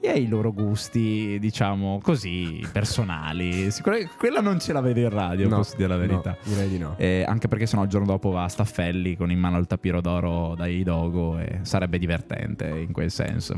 [0.00, 3.70] e ai loro gusti, diciamo così, personali.
[3.70, 6.30] Sicuramente quella non ce la vedo in radio, No, posso dire la verità.
[6.30, 9.30] no, direi di no Eh, anche perché sennò il giorno dopo va a Staffelli con
[9.30, 13.54] in mano il tapiro d'oro dai Dogo e sarebbe divertente in quel senso.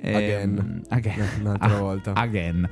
[0.00, 0.82] Ehm, Again.
[0.90, 1.28] again.
[1.40, 2.12] Un'altra Ah, volta.
[2.12, 2.68] Again.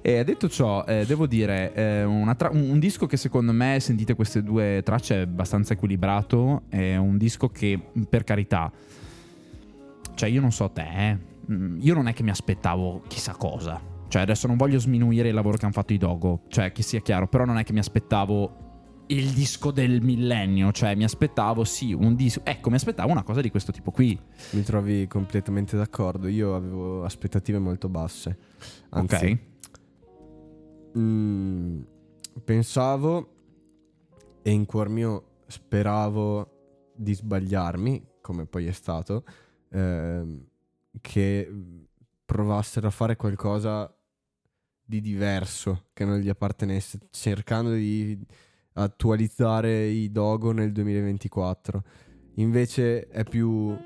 [0.00, 4.42] E detto ciò, eh, devo dire, eh, tra- un, disco che secondo me, sentite queste
[4.44, 6.62] due tracce, è abbastanza equilibrato.
[6.68, 8.70] È un disco che, per carità,
[10.14, 11.16] cioè io non so te, eh,
[11.48, 13.80] io non è che mi aspettavo chissà cosa.
[14.08, 17.00] Cioè adesso non voglio sminuire il lavoro che hanno fatto i Dogo, cioè che sia
[17.00, 18.66] chiaro, però non è che mi aspettavo
[19.08, 23.40] il disco del millennio, cioè mi aspettavo sì un disco, ecco mi aspettavo una cosa
[23.40, 24.18] di questo tipo qui.
[24.50, 26.26] Mi trovi completamente d'accordo.
[26.28, 28.38] Io avevo aspettative molto basse.
[28.90, 29.38] Anzi, ok?
[30.98, 31.80] mm,
[32.44, 33.32] pensavo
[34.42, 39.24] e in cuor mio speravo di sbagliarmi, come poi è stato,
[39.70, 40.46] ehm,
[41.00, 41.50] che
[42.24, 43.92] provassero a fare qualcosa
[44.84, 48.18] di diverso che non gli appartenesse, cercando di
[48.74, 51.82] attualizzare i Dogo nel 2024.
[52.36, 53.76] Invece è più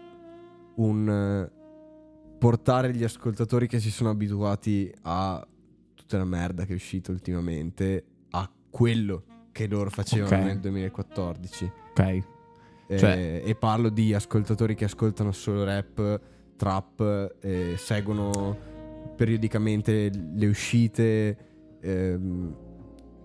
[0.75, 5.47] un eh, portare gli ascoltatori che si sono abituati a
[5.95, 10.43] tutta la merda che è uscita ultimamente a quello che loro facevano Ok.
[10.45, 11.65] nel 2014.
[11.91, 12.01] Ok.
[12.89, 16.21] Eh, Cioè- e parlo di ascoltatori che ascoltano solo rap,
[16.57, 18.57] trap, e seguono
[19.17, 21.37] periodicamente le uscite.
[21.81, 22.55] ehm,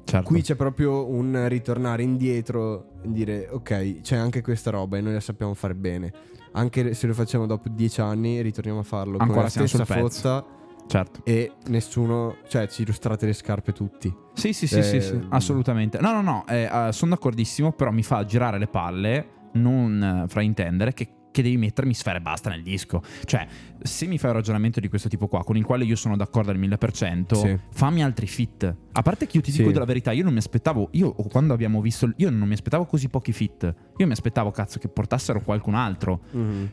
[0.08, 0.26] Certo.
[0.30, 5.12] Qui c'è proprio un ritornare indietro e dire ok, c'è anche questa roba e noi
[5.12, 6.14] la sappiamo fare bene.
[6.54, 9.84] Anche se lo facciamo dopo dieci anni, ritorniamo a farlo con Ancora la siamo stessa
[9.84, 10.46] fotta
[10.88, 11.20] certo.
[11.26, 14.16] e nessuno, cioè ci illustrate le scarpe tutti.
[14.34, 16.00] Sì, sì, sì, Eh, sì, sì, assolutamente.
[16.00, 21.10] No, no, no, sono d'accordissimo, però mi fa girare le palle, non eh, fraintendere, che,
[21.38, 23.04] che devi mettermi sfere e basta nel disco.
[23.26, 23.46] Cioè,
[23.80, 26.50] se mi fai un ragionamento di questo tipo qua, con il quale io sono d'accordo
[26.50, 27.58] al 1000%, Sì.
[27.70, 28.76] fammi altri fit.
[28.94, 29.60] A parte che io ti Sì.
[29.60, 32.86] dico della verità, io non mi aspettavo, io quando abbiamo visto, io non mi aspettavo
[32.86, 33.72] così pochi fit.
[33.98, 36.22] Io mi aspettavo, cazzo, che portassero qualcun altro.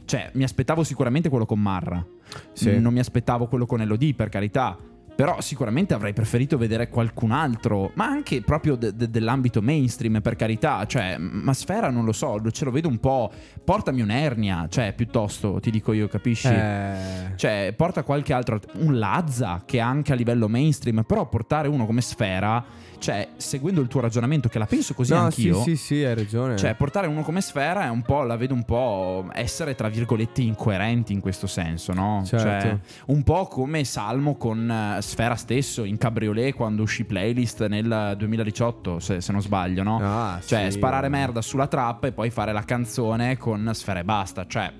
[0.07, 2.05] Cioè, mi aspettavo sicuramente quello con Marra.
[2.55, 2.79] Sì.
[2.79, 4.79] Non mi aspettavo quello con Elodie, per carità.
[5.17, 10.35] Però sicuramente avrei preferito vedere qualcun altro, ma anche proprio de- de- dell'ambito mainstream, per
[10.35, 10.85] carità.
[10.87, 13.31] Cioè, ma Sfera non lo so, ce lo vedo un po'.
[13.65, 16.49] Portami un'ernia, cioè, piuttosto, ti dico io, capisci?
[16.49, 18.61] Eh, Cioè, porta qualche altro.
[18.79, 22.65] Un Lazza che anche a livello mainstream, però portare uno come Sfera,
[22.99, 25.63] cioè, seguendo il tuo ragionamento, che la penso così no, anch'io.
[25.63, 26.57] sì, sì, sì, hai ragione.
[26.57, 30.43] Cioè, portare uno come Sfera è un po', la vedo un po' essere, tra virgolette,
[30.43, 32.23] incoerenti in questo senso, no?
[32.27, 32.67] Certo.
[32.67, 38.15] Cioè, un po' come Salmo con eh, Sfera stesso in Cabriolet quando uscì playlist nel
[38.17, 39.99] 2018, se, se non sbaglio, no?
[40.03, 40.79] Ah, Cioè, sì.
[40.79, 44.47] sparare merda sulla trappa e poi fare la canzone con Sfera e basta.
[44.47, 44.73] Cioè,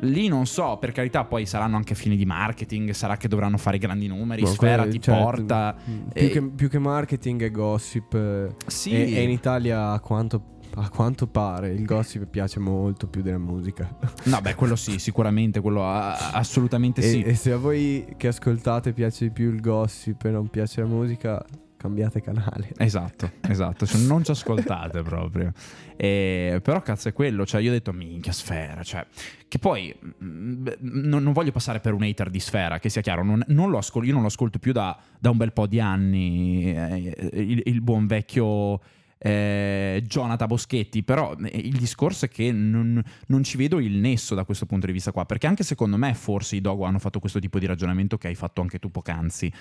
[0.00, 3.78] lì non so, per carità, poi saranno anche fini di marketing, sarà che dovranno fare
[3.78, 5.74] grandi numeri, Boh, Sfera ti cioè, porta.
[5.88, 8.54] mm, e- Più, che, più che marketing è gossip.
[8.66, 8.90] Sì.
[8.92, 13.38] E, e in Italia a quanto, a quanto pare il gossip piace molto più della
[13.38, 13.88] musica.
[14.26, 17.22] No, beh, quello sì, sicuramente, quello a- assolutamente E, sì.
[17.22, 20.86] e se a voi che ascoltate piace di più il gossip e non piace la
[20.86, 21.44] musica,
[21.76, 22.72] cambiate canale.
[22.76, 25.52] Esatto, esatto, cioè non ci ascoltate proprio.
[25.96, 29.06] E- però cazzo è quello, cioè io ho detto minchia sfera, cioè
[29.48, 33.00] che poi mm, beh, non, non voglio passare per un hater di sfera, che sia
[33.00, 35.66] chiaro, non, non lo ascol- io non lo ascolto più da, da un bel po'
[35.66, 38.80] di anni, eh, il, il buon vecchio...
[39.18, 44.34] eh, Jonathan Boschetti, però eh, il discorso è che non, non ci vedo il nesso
[44.34, 47.18] da questo punto di vista qua, perché anche secondo me forse i Dogo hanno fatto
[47.18, 49.52] questo tipo di ragionamento che hai fatto anche tu poc'anzi,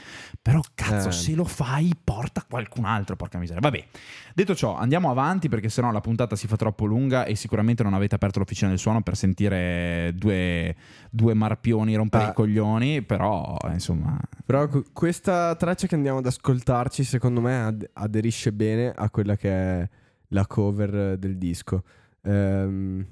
[0.41, 1.11] però cazzo Eh.
[1.11, 3.61] se lo fai porta qualcun altro, porca miseria.
[3.61, 3.85] Vabbè,
[4.33, 7.93] detto ciò andiamo avanti perché sennò la puntata si fa troppo lunga e sicuramente non
[7.93, 10.75] avete aperto l'officina del suono per sentire due,
[11.15, 12.29] due marpioni rompere Ah.
[12.29, 14.19] i coglioni, però insomma...
[14.45, 19.35] Però que- questa traccia che andiamo ad ascoltarci, secondo me, ad- aderisce bene a quella
[19.37, 19.89] che è
[20.29, 21.83] la cover del disco.
[22.23, 23.05] Ehm,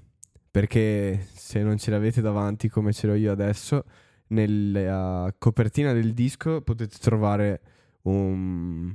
[0.52, 3.86] perché se non ce l'avete davanti come ce l'ho io adesso,
[4.28, 7.62] nella copertina del disco potete trovare
[8.04, 8.94] un,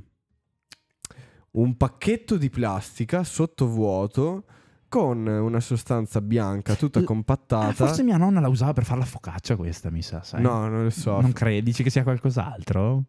[1.51, 4.43] un pacchetto di plastica sottovuoto
[4.89, 7.71] con una sostanza bianca tutta L- compattata.
[7.73, 10.41] Forse mia nonna la usava per fare la focaccia questa, mi sa, sai?
[10.41, 11.21] No, non lo so.
[11.21, 11.61] Non credi?
[11.61, 13.03] Dici che sia qualcos'altro?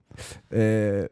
[0.49, 1.11] Eh,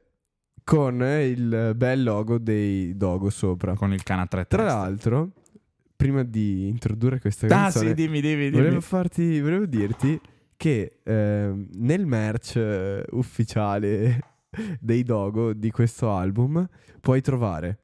[0.63, 3.75] con il bel logo dei Dogo sopra.
[3.75, 4.79] Con il cane a tre Tra teste.
[4.79, 5.31] l'altro,
[5.97, 8.63] prima di introdurre questa Ah canzone, sì, dimmi, dimmi, dimmi.
[8.63, 10.21] volevo, farti, volevo dirti
[10.57, 14.21] che ehm, nel merch eh, ufficiale
[14.79, 16.69] dei Dogo di questo album
[17.01, 17.79] puoi trovare,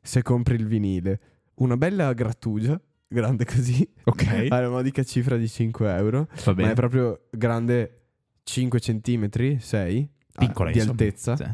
[0.00, 1.20] se compri il vinile,
[1.58, 6.70] una bella grattugia, grande così, Ok, alla modica cifra di 5 euro, va ma bene.
[6.72, 8.00] è proprio grande
[8.44, 10.92] 5 cm, 6 Piccola, di insomma.
[11.00, 11.36] altezza.
[11.36, 11.44] Sì.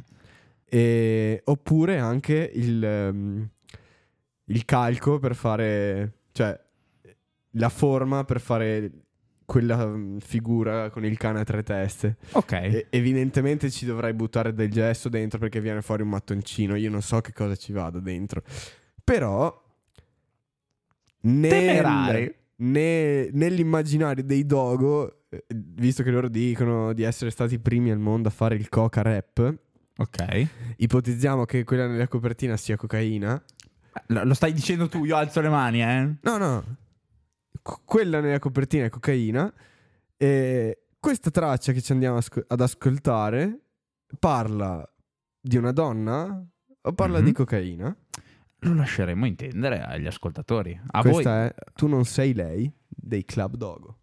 [0.67, 3.49] E- oppure anche il, ehm,
[4.47, 6.59] il calco per fare, cioè
[7.57, 8.91] la forma per fare
[9.47, 12.17] quella mm, figura con il cane a tre teste.
[12.33, 12.53] Ok.
[12.53, 16.75] E- evidentemente ci dovrai buttare del gesso dentro perché viene fuori un mattoncino.
[16.77, 18.43] Io non so che cosa ci vada dentro.
[19.03, 19.63] Però
[21.25, 22.35] nel- Temerari.
[22.57, 27.99] ne- nell'immaginario dei Dogo, eh, visto che loro dicono di essere stati i primi al
[27.99, 29.59] mondo a fare il coca rap,
[29.97, 30.47] Ok.
[30.77, 33.43] ipotizziamo che quella nella copertina sia cocaina.
[34.09, 36.15] Lo lo stai dicendo tu, io alzo le mani, eh?
[36.23, 36.65] No, no.
[37.63, 39.53] Qu- quella nella copertina è cocaina.
[40.17, 43.59] E questa traccia che ci andiamo asco- ad ascoltare
[44.19, 44.85] parla
[45.41, 46.45] di una donna
[46.83, 47.25] o parla Mhm.
[47.25, 47.97] di cocaina?
[48.65, 50.79] Lo lasceremo intendere agli ascoltatori.
[50.93, 51.49] A Questa voi.
[51.49, 53.99] è Tu non sei lei dei Club Dogo.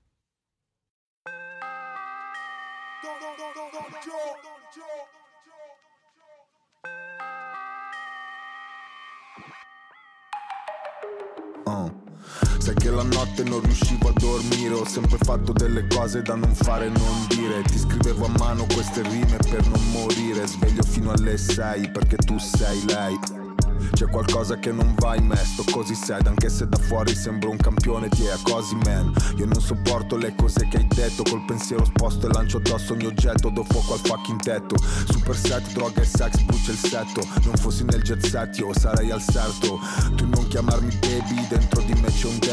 [11.64, 12.04] Oh.
[12.60, 16.54] Sai che la notte non riuscivo a dormire Ho sempre fatto delle cose da non
[16.54, 21.12] fare e non dire Ti scrivevo a mano queste rime per non morire Sveglio fino
[21.12, 23.18] alle sei perché tu sei lei
[23.94, 27.50] c'è qualcosa che non va in me, sto così sad Anche se da fuori sembro
[27.50, 29.14] un campione di a così man.
[29.38, 33.06] Io non sopporto le cose che hai detto Col pensiero sposto e lancio addosso ogni
[33.06, 34.76] oggetto Do fuoco al fucking tetto.
[35.10, 37.22] Super set, droga e sex, brucia il setto.
[37.44, 39.80] Non fossi nel jet set io sarei al serto.
[40.16, 42.11] Tu non chiamarmi baby, dentro di me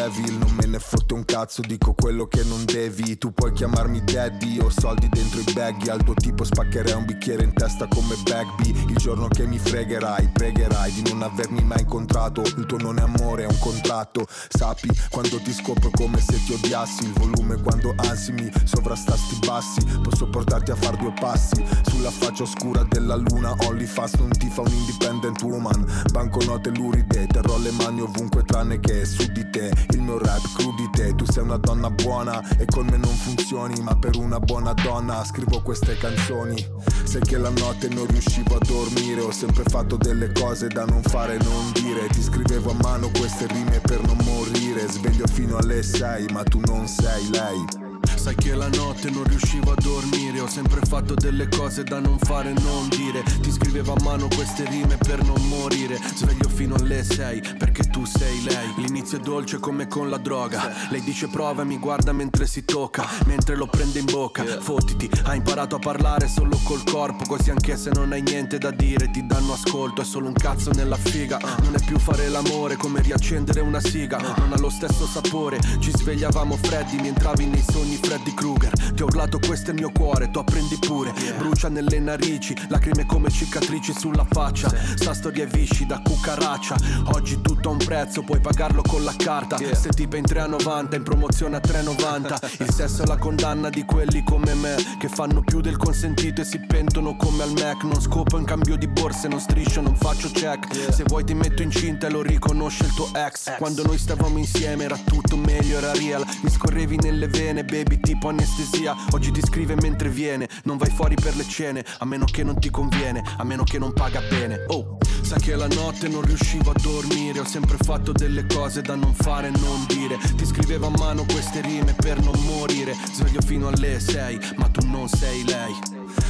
[0.09, 3.19] devil Non me ne fotte un cazzo, dico quello che non devi.
[3.19, 7.45] Tu puoi chiamarmi daddy, ho soldi dentro i baggy Al tuo tipo spaccherei un bicchiere
[7.45, 8.71] in testa come Bagby.
[8.89, 12.43] Il giorno che mi fregherai, pregherai di non avermi mai incontrato.
[12.43, 14.27] Il tuo non è amore, è un contratto.
[14.49, 19.85] Sappi quando ti scopro come se ti odiassi Il volume quando ansi mi sovrastasti bassi.
[20.03, 23.55] Posso portarti a far due passi Sulla faccia oscura della luna.
[23.67, 25.85] OnlyFans non ti fa un independent woman.
[26.13, 31.13] Banconote luride, terrò le mani ovunque tranne che su di te Il mio rap crudite,
[31.17, 35.25] tu sei una donna buona E con me non funzioni, ma per una buona donna
[35.25, 36.65] Scrivo queste canzoni.
[37.03, 41.03] Sai che la notte non riuscivo a dormire Ho sempre fatto delle cose da non
[41.03, 42.07] fare e non dire.
[42.07, 44.87] Ti scrivevo a mano queste rime per non morire.
[44.89, 49.73] Sveglio fino alle sei, ma tu non sei lei Sai che la notte non riuscivo
[49.73, 53.23] a dormire Ho sempre fatto delle cose da non fare e non dire.
[53.23, 55.99] Ti scrivevo a mano queste rime per non morire.
[56.15, 58.73] Sveglio fino alle sei perché tu sei lei.
[58.77, 60.73] L'inizio è dolce come con la droga.
[60.91, 63.07] Lei dice prova e mi guarda mentre si tocca.
[63.27, 67.77] Mentre lo prende in bocca Fottiti, hai imparato a parlare solo col corpo Così anche
[67.77, 71.39] se non hai niente da dire Ti danno ascolto, è solo un cazzo nella figa.
[71.63, 74.19] Non è più fare l'amore come riaccendere una siga.
[74.37, 78.73] Non ha lo stesso sapore Ci svegliavamo freddi, mi entravi nei sogni Freddy Krueger.
[78.95, 81.13] Ti ho urlato questo è il mio cuore, tu apprendi pure.
[81.37, 84.71] Brucia nelle narici, lacrime come cicatrici sulla faccia.
[84.95, 86.77] Sta storia è viscida, cucaraccia.
[87.13, 89.57] Oggi tutto ha un prezzo, puoi pagarlo con la carta.
[89.57, 94.23] Se tipa in 3,90, in promozione a 3,90 Il sesso è la condanna di quelli
[94.25, 97.83] come me Che fanno più del consentito e si pentono come al Mac.
[97.85, 100.93] Non scopo in cambio di borse, non striscio, non faccio check.
[100.93, 103.57] Se vuoi ti metto incinta e lo riconosce il tuo ex.
[103.57, 106.25] Quando noi stavamo insieme era tutto meglio, era real.
[106.43, 108.97] Mi scorrevi nelle vene, baby, tipo anestesia.
[109.11, 112.59] Oggi ti scrive mentre viene, non vai fuori per le cene A meno che non
[112.59, 116.71] ti conviene, a meno che non paga bene Oh, sai che la notte non riuscivo
[116.71, 120.19] a dormire Ho sempre fatto delle cose da non fare e non dire.
[120.37, 122.95] Ti scrivevo a mano queste rime per non morire.
[123.13, 125.75] Sveglio fino alle sei, ma tu non sei lei.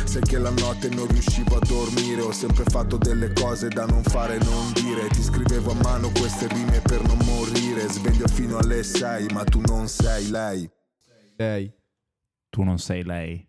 [0.05, 4.03] Sai che la notte non riuscivo a dormire Ho sempre fatto delle cose da non
[4.03, 5.07] fare e non dire.
[5.09, 9.61] Ti scrivevo a mano queste rime per non morire Sveglio fino alle sei ma tu
[9.67, 10.69] non sei lei
[11.39, 11.73] Lei.
[12.51, 13.47] Tu non sei lei.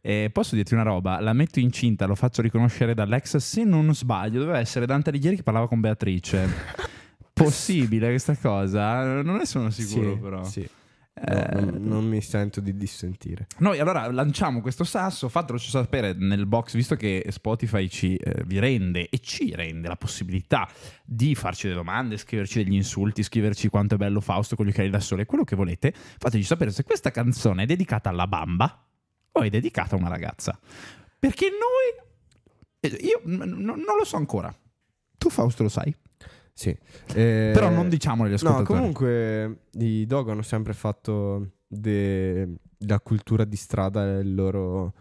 [0.00, 1.18] E posso dirti una roba?
[1.18, 3.36] La metto incinta, lo faccio riconoscere dall'ex.
[3.38, 6.46] Se non sbaglio, doveva essere Dante Alighieri che parlava con Beatrice.
[7.34, 9.20] Possibile questa cosa?
[9.22, 10.44] Non ne sono sicuro, Sì, però.
[10.44, 10.68] Sì.
[11.20, 13.46] Eh, non, non mi sento di dissentire.
[13.58, 18.58] Noi allora lanciamo questo sasso, fatelo sapere nel box, visto che Spotify ci, eh, vi
[18.58, 20.68] rende e ci rende la possibilità
[21.04, 24.90] di farci delle domande, scriverci degli insulti, scriverci quanto è bello Fausto con gli occhiali
[24.90, 28.84] da sole, quello che volete, fateci sapere se questa canzone è dedicata alla bamba
[29.32, 30.58] o è dedicata a una ragazza.
[31.18, 32.06] Perché noi...
[32.80, 34.54] eh, Io n- non lo so ancora.
[35.18, 35.94] Tu Fausto lo sai?
[36.58, 36.70] Sì.
[37.14, 38.78] Eh, Però non diciamolo agli No, ascoltatori.
[38.80, 42.48] comunque i dog hanno sempre fatto de-
[42.78, 44.92] la cultura di strada il loro,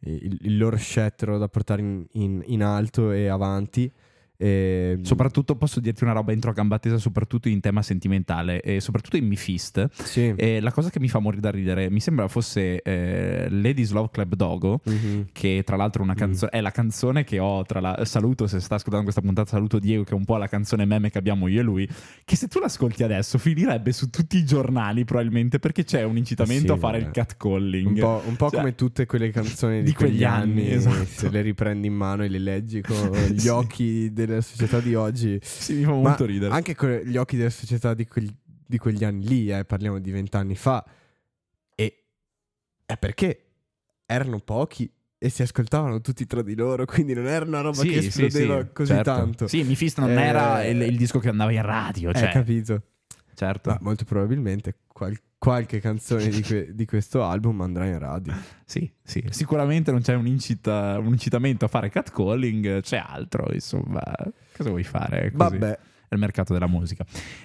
[0.00, 3.92] il, il loro scettro da portare in, in- in alto e avanti.
[4.40, 8.78] E, Soprattutto posso dirti una roba entro a gamba tesa, soprattutto in tema sentimentale e
[8.80, 9.88] soprattutto in Mi Fist.
[10.04, 10.32] sì.
[10.36, 14.10] E la cosa che mi fa morire da ridere, mi sembra fosse eh, Ladies Love
[14.12, 15.26] Club Dogo, Mhm.
[15.32, 18.04] che tra l'altro è una canzone, è la canzone che ho tra la...
[18.04, 21.10] Saluto, se sta ascoltando questa puntata, saluto Diego, che è un po' la canzone meme
[21.10, 21.88] che abbiamo io e lui,
[22.24, 26.66] che se tu l'ascolti adesso finirebbe su tutti i giornali probabilmente perché c'è un incitamento
[26.66, 27.08] Sì, a fare vabbè.
[27.08, 27.86] il catcalling.
[27.88, 30.72] Un po', un po' Cioè, come tutte quelle canzoni di, di quegli quegli anni, anni,
[30.72, 31.04] esatto.
[31.06, 32.94] se le riprendi in mano e le leggi con
[33.32, 33.48] gli Sì.
[33.48, 35.38] occhi della società di oggi.
[35.42, 36.52] Sì, mi fa Ma molto ridere.
[36.54, 38.34] Anche con gli occhi della società di, quegli-
[38.66, 40.84] di quegli anni lì, eh, parliamo di vent'anni fa.
[41.74, 42.04] E
[42.86, 43.44] è perché
[44.06, 47.96] erano pochi e si ascoltavano tutti tra di loro, quindi non era una roba che
[47.96, 49.10] esplodeva così certo.
[49.10, 49.46] tanto.
[49.48, 52.30] Sì, Mi Fist non Eh, era il, il disco che andava in radio, Hai cioè,
[52.30, 52.82] capito?
[53.34, 53.70] certo.
[53.70, 58.34] Ma molto probabilmente qual- qualche canzone di, que- di questo album andrà in radio.
[58.64, 64.02] Sì, sì, sicuramente non c'è un, incita- un incitamento a fare catcalling, c'è altro, insomma,
[64.56, 65.30] cosa vuoi fare?
[65.30, 65.36] Così.
[65.36, 65.78] Vabbè,
[66.08, 67.04] È il mercato della musica.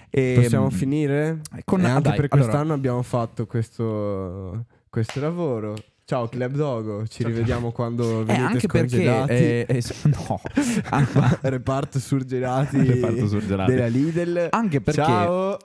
[0.10, 1.42] E, possiamo mm, finire?
[1.66, 5.76] con- e ah, anche dai, per allora- quest'anno abbiamo fatto questo, questo lavoro.
[6.06, 9.32] Ciao Club Dogo, ci rivediamo quando Eh, venite anche perché scongedati.
[9.34, 10.42] eh, eh, no,
[10.90, 13.72] Ah, Reparto surgelati Reparto surgelati.
[13.72, 14.48] della Lidl.
[14.50, 15.58] anche perché Ciao.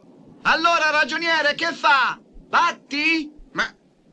[0.42, 2.18] Allora, ragioniere, che fa?
[2.48, 3.32] Batti?
[3.52, 3.64] Ma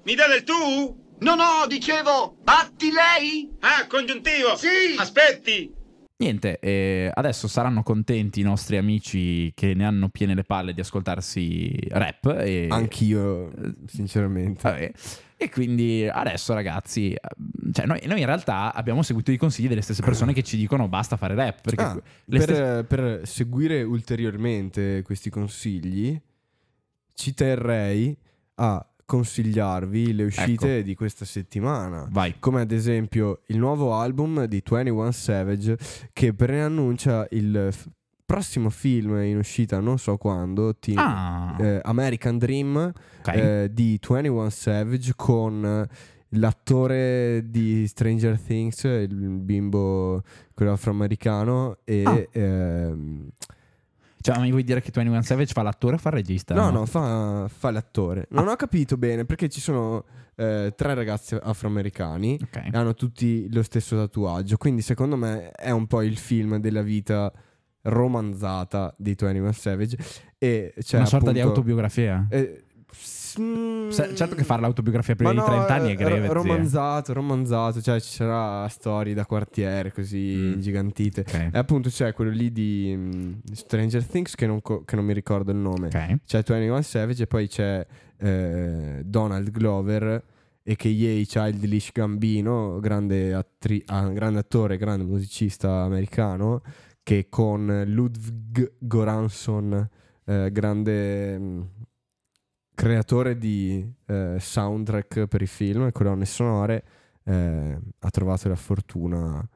[0.03, 1.03] mi dà del tu?
[1.19, 3.49] No, no, dicevo, batti lei?
[3.61, 4.55] Ah, congiuntivo!
[4.55, 4.95] Sì.
[4.97, 5.83] Aspetti!
[6.17, 10.79] niente, eh, adesso saranno contenti i nostri amici che ne hanno piene le palle di
[10.79, 13.51] ascoltarsi rap e Anch'io,
[13.85, 14.61] sinceramente.
[14.61, 14.91] Vabbè.
[15.37, 17.19] E quindi adesso ragazzi, eh,
[17.73, 20.87] cioè noi, noi in realtà abbiamo seguito i consigli delle stesse persone che ci dicono
[20.87, 21.59] basta fare rap.
[21.75, 26.19] Ah, per, stesse- per seguire ulteriormente questi consigli,
[27.13, 28.17] ci terrei
[28.55, 32.07] a consigliarvi le uscite di questa settimana.
[32.09, 32.35] Vai.
[32.39, 35.77] Come ad esempio il nuovo album di 21 Savage
[36.11, 37.73] che preannuncia il
[38.25, 43.27] prossimo film in uscita non so quando, ti- Ah, eh, American Dream ok.
[43.27, 45.95] eh, di 21 Savage con eh,
[46.29, 50.21] l'attore di Stranger Things, il bimbo
[50.53, 52.25] quello afroamericano e Ah.
[52.31, 53.29] ehm,
[54.21, 56.55] Cioè, mi vuoi dire che 21 Savage fa l'attore o fa il regista?
[56.55, 58.25] no, no, fa, fa l'attore.
[58.31, 60.03] Non ho capito bene perché ci sono
[60.37, 62.55] eh, tre ragazzi afroamericani Ok.
[62.55, 66.81] e hanno tutti lo stesso tatuaggio, quindi secondo me è un po' il film della
[66.81, 67.31] vita
[67.85, 69.97] romanzata di 21 Savage
[70.37, 72.25] e c'è Una sorta di appunto- autobiografia.
[72.29, 72.63] eh,
[73.39, 76.25] mm, certo che fare l'autobiografia prima Ma di no, 30 anni è eh, greve.
[76.25, 76.33] zia.
[76.33, 80.53] romanzato, romanzato, cioè ci sarà storie da quartiere così Mm.
[80.53, 81.21] ingigantite.
[81.21, 81.33] Ok.
[81.53, 85.13] E appunto c'è quello lì di mm, Stranger Things che non, co- che non mi
[85.13, 85.87] ricordo il nome.
[85.87, 86.17] Ok.
[86.25, 87.85] C'è 21 Savage e poi c'è
[88.17, 90.23] eh, Donald Glover
[90.67, 91.21] a.k.a.
[91.25, 96.61] Childish Gambino, grande, attri- ah, grande attore, grande musicista americano,
[97.05, 99.87] che con Ludwig Goranson,
[100.25, 101.61] eh, grande mm,
[102.73, 106.83] creatore di eh, soundtrack per i film e colonne sonore,
[107.23, 109.47] eh, ha trovato la fortuna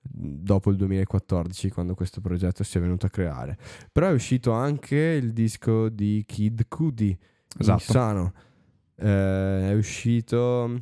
[0.00, 3.58] dopo il 2014 quando questo progetto si è venuto a creare.
[3.90, 7.18] Però è uscito anche il disco di Kid Cudi,
[7.58, 7.82] Esatto.
[7.82, 8.32] Insano.
[8.94, 10.80] Eh, è uscito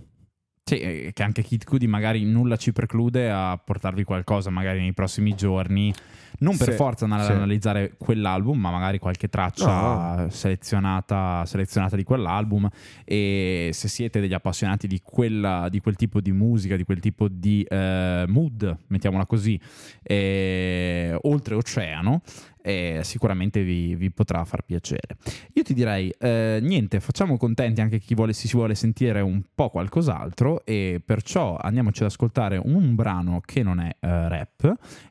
[0.67, 5.35] Sì, che anche Kid Cudi magari nulla ci preclude a portarvi qualcosa magari nei prossimi
[5.35, 5.93] giorni.
[6.39, 7.31] Non per Sì, forza andare sì.
[7.31, 12.69] ad analizzare quell'album, ma magari qualche traccia selezionata, selezionata di quell'album.
[13.05, 17.29] E se siete degli appassionati di, quella, di quel tipo di musica, di quel tipo
[17.29, 19.59] di eh, mood, mettiamola così,
[20.03, 22.23] eh, oltreoceano,
[22.67, 25.17] eh, sicuramente vi, vi potrà far piacere.
[25.53, 29.69] Io ti direi, eh, niente, facciamo contenti anche chi vuole, si vuole sentire un po'
[29.69, 34.69] qualcos'altro e perciò andiamoci ad ascoltare un brano che non è eh, rap, è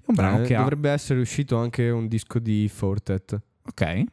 [0.07, 3.41] un brano eh, che dovrebbe essere uscito anche un disco di Fortet.
[3.65, 4.03] Ok,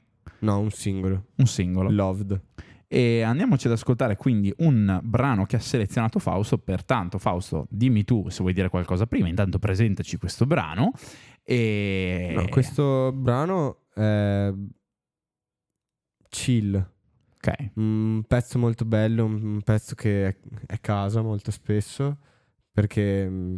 [0.41, 1.27] No, un singolo.
[1.37, 1.91] un singolo.
[1.91, 2.41] Loved.
[2.89, 6.59] E andiamoci ad ascoltare quindi un brano che ha selezionato Fausto.
[6.59, 9.29] Pertanto, Fausto, dimmi tu se vuoi dire qualcosa prima.
[9.29, 10.93] Intanto presentaci questo brano.
[11.45, 12.33] E...
[12.35, 14.53] No, questo brano è
[16.29, 16.75] chill.
[17.37, 17.71] Ok.
[17.75, 20.37] Un pezzo molto bello, un pezzo che è,
[20.67, 22.19] è casa molto spesso,
[22.73, 23.57] perché mm,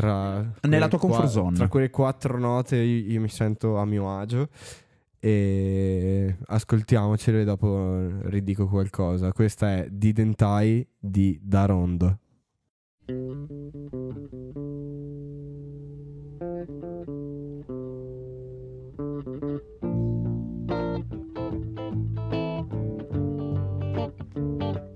[0.00, 0.36] tra...
[0.40, 1.56] Nella quelle tua comfort qua- zone.
[1.56, 4.48] Tra quelle quattro note io, io mi sento a mio agio
[5.18, 9.32] e ascoltiamocelo e dopo ridico qualcosa.
[9.32, 12.18] Questa è Didn't I di Darondo.
[24.32, 24.89] Didn't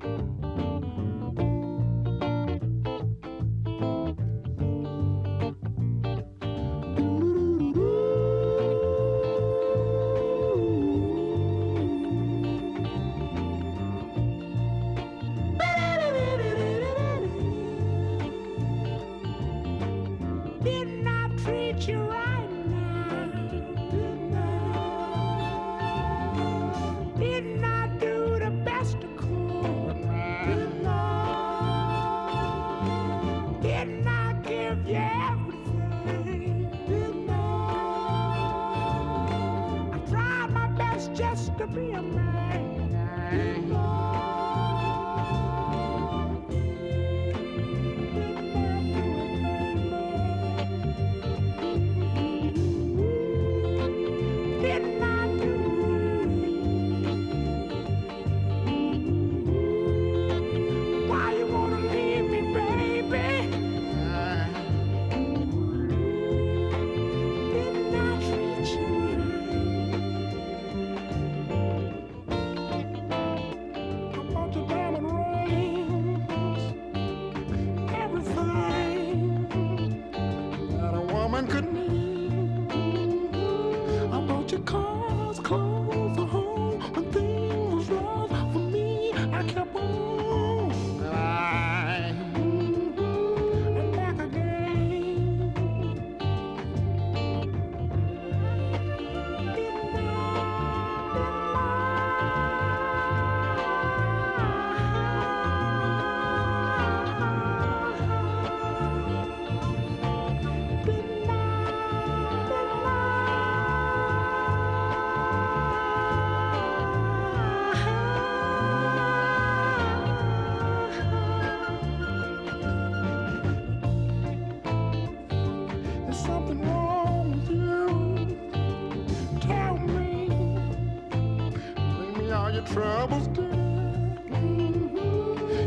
[132.34, 133.44] all your troubles, dear.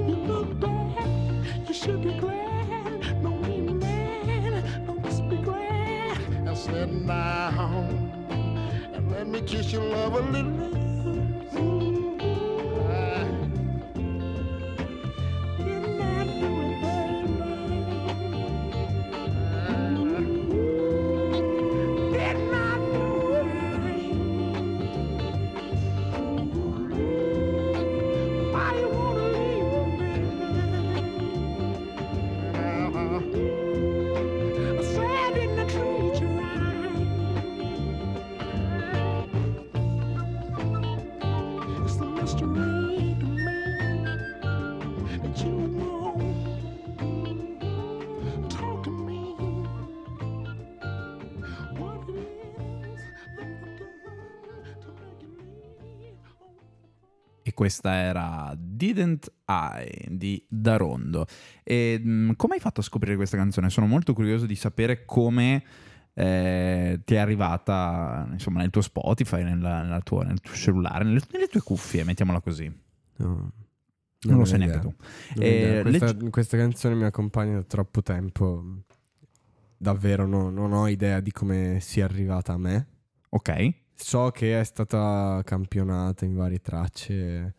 [0.07, 1.67] You look bad.
[1.67, 3.21] You should be glad.
[3.23, 4.85] Don't be mad.
[4.85, 6.43] Don't just be glad.
[6.43, 8.11] Now sit down
[8.93, 10.76] and let me kiss your love a little.
[57.67, 61.25] Questa era Didn't I di Darondo.
[61.63, 63.69] E mh, come hai fatto a scoprire questa canzone?
[63.69, 65.63] Sono molto curioso di sapere come
[66.13, 71.21] eh, ti è arrivata insomma nel tuo Spotify, nella- nella tua- nel tuo cellulare, nelle,
[71.31, 72.65] nelle tue cuffie, mettiamola così.
[73.17, 73.51] No,
[74.25, 74.93] Non, lo ho sai neanche tu.
[75.35, 78.63] Non Eh, questa, leggi- questa canzone mi accompagna da troppo tempo.
[79.77, 82.87] Davvero no- non ho idea di come sia arrivata a me.
[83.29, 83.73] Ok.
[83.93, 87.56] So che è stata campionata in varie tracce mm,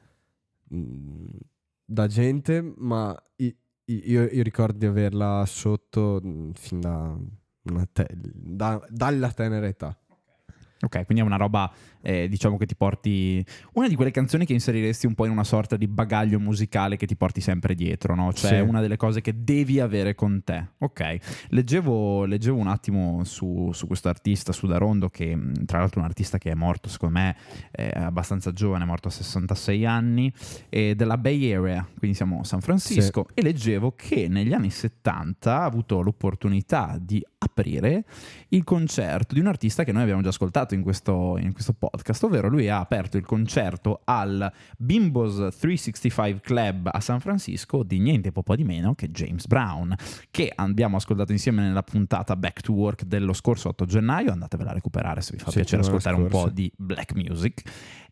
[0.69, 3.57] da gente, ma i-
[3.87, 7.17] i- io, io ricordo di averla sotto mm, fin da,
[7.93, 9.97] te- da- dalla tenera età.
[10.81, 11.73] Ok, quindi è una roba,
[12.03, 13.45] eh, diciamo che ti porti.
[13.75, 17.07] Una di quelle canzoni che inseriresti un po' in una sorta di bagaglio musicale che
[17.07, 18.33] ti porti sempre dietro, no?
[18.33, 18.61] Cioè, Sì.
[18.61, 20.69] una delle cose che devi avere con te.
[20.79, 25.37] Ok, leggevo, leggevo un attimo su, su questo artista, su Darondo, che
[25.67, 27.37] tra l'altro è un artista che è morto, secondo me,
[27.71, 30.33] è abbastanza giovane, è morto a 66 anni,
[30.69, 33.27] è della Bay Area, quindi siamo a San Francisco.
[33.35, 38.05] E leggevo che negli anni 70 ha avuto l'opportunità di aprire
[38.49, 41.88] il concerto di un artista che noi abbiamo già ascoltato in questo, in questo podcast,
[42.27, 48.33] ovvero lui ha aperto il concerto al Bimbos 365 Club a San Francisco di niente
[48.43, 49.95] po' di meno che James Brown,
[50.31, 54.75] che abbiamo ascoltato insieme nella puntata Back to Work dello scorso 8 gennaio, andatevela a
[54.75, 57.63] recuperare se vi fa Sì, piacere ascoltare un po' di black music.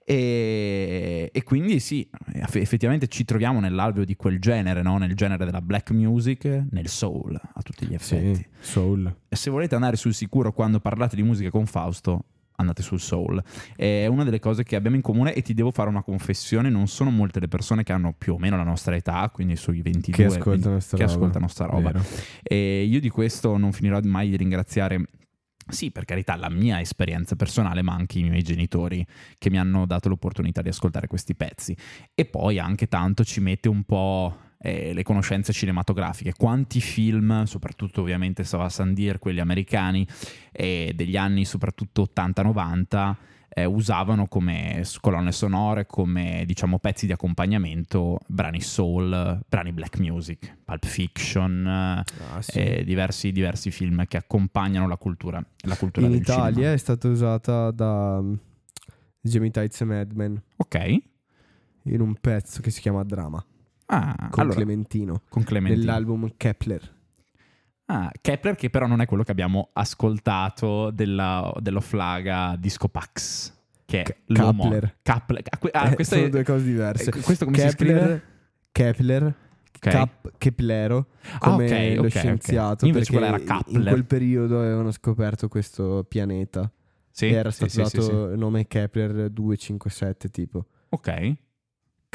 [0.09, 4.99] E, e quindi sì, eff- effettivamente ci troviamo nell'alveo di quel genere, no?
[4.99, 8.35] nel genere della black music, nel soul a tutti gli effetti.
[8.37, 9.17] Sì, soul.
[9.29, 12.25] E se volete andare sul sicuro quando parlate di musica con Fausto,
[12.57, 13.43] andate sul soul.
[13.75, 16.87] È una delle cose che abbiamo in comune e ti devo fare una confessione, non
[16.87, 20.13] sono molte le persone che hanno più o meno la nostra età, quindi sui 22
[20.13, 21.15] Che ascoltano 20 sta che roba.
[21.15, 21.91] ascoltano sta roba.
[21.93, 22.05] Vero.
[22.43, 25.03] E io di questo non finirò mai di ringraziare.
[25.69, 29.05] Sì, per carità, la mia esperienza personale, ma anche i miei genitori
[29.37, 31.77] che mi hanno dato l'opportunità di ascoltare questi pezzi.
[32.15, 36.33] E poi anche tanto ci mette un po' eh, le conoscenze cinematografiche.
[36.37, 40.07] Quanti film, soprattutto ovviamente Sava Sandir, quelli americani,
[40.53, 43.15] eh, degli anni soprattutto 80-90,
[43.49, 50.57] eh, usavano come colonne sonore, come diciamo pezzi di accompagnamento, brani soul, brani black music,
[50.65, 52.05] Pulp Fiction, eh,
[52.35, 52.59] Ah, sì.
[52.59, 56.73] e diversi, diversi film che accompagnano la cultura, la cultura In Italia cinema.
[56.73, 58.39] è stata usata da um,
[59.23, 60.97] Jamie Tights e Madman Ok.
[61.85, 63.43] in un pezzo che si chiama Drama
[63.87, 65.85] Ah, con allora, Clementino con Clementino.
[65.85, 66.95] nell'album Kepler.
[67.87, 73.55] Ah, Kepler che però non è quello che abbiamo ascoltato della, dell'Oflaga Disco Pax.
[73.85, 74.97] Che è K- Kepler.
[75.03, 75.43] Kepler.
[75.73, 77.11] Ah, ah, Eh, sono è- due cose diverse.
[77.11, 78.23] eh, questo come si Kepler, scrive?
[78.73, 79.23] Kepler,
[79.77, 79.91] Ok.
[79.91, 82.11] Cap- Keplero, Ah, come ok, lo ok, ok.
[82.11, 82.87] scienziato.
[82.87, 86.69] Invece perché quella era in quel periodo avevano scoperto questo pianeta.
[87.11, 88.33] Sì, era sì, stato sì, sì, dato sì.
[88.33, 90.67] il nome Kepler 257 tipo.
[90.89, 91.35] Ok.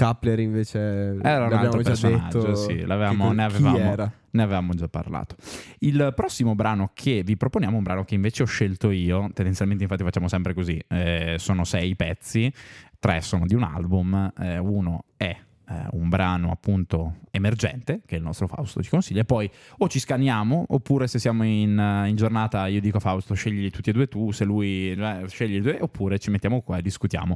[0.01, 0.79] Kepler invece
[1.21, 4.11] Era un altro già detto sì, l'avevamo- ne avevamo-.
[4.33, 5.35] Ne avevamo già parlato.
[5.79, 9.29] Il prossimo brano che vi proponiamo è un brano che invece ho scelto io.
[9.33, 12.51] Tendenzialmente, infatti, facciamo sempre così: Eh, sono sei pezzi,
[12.97, 15.35] tre sono di un album, eh, uno è
[15.71, 19.23] eh, un brano appunto emergente che il nostro Fausto ci consiglia.
[19.23, 23.33] Poi o ci scaniamo, oppure se siamo in, eh, in giornata, io dico a Fausto
[23.33, 26.81] scegli tutti e due tu, se lui eh, scegli due, oppure ci mettiamo qua e
[26.81, 27.35] discutiamo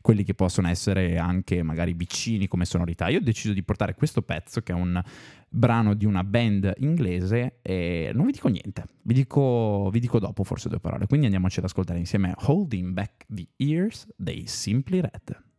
[0.00, 3.08] quelli che possono essere anche magari vicini come sonorità.
[3.08, 5.02] Io ho deciso di portare questo pezzo che è un
[5.48, 10.42] brano di una band inglese e non vi dico niente, vi dico, vi dico dopo
[10.42, 15.53] forse due parole, quindi andiamoci ad ascoltare insieme Holding Back the Ears dei Simply Red.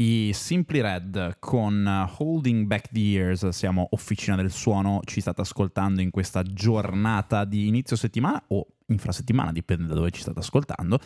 [0.00, 1.86] I Simply Red con
[2.16, 7.66] Holding Back the Years, siamo Officina del Suono, ci state ascoltando in questa giornata di
[7.66, 10.98] inizio settimana o infrasettimana, dipende da dove ci state ascoltando.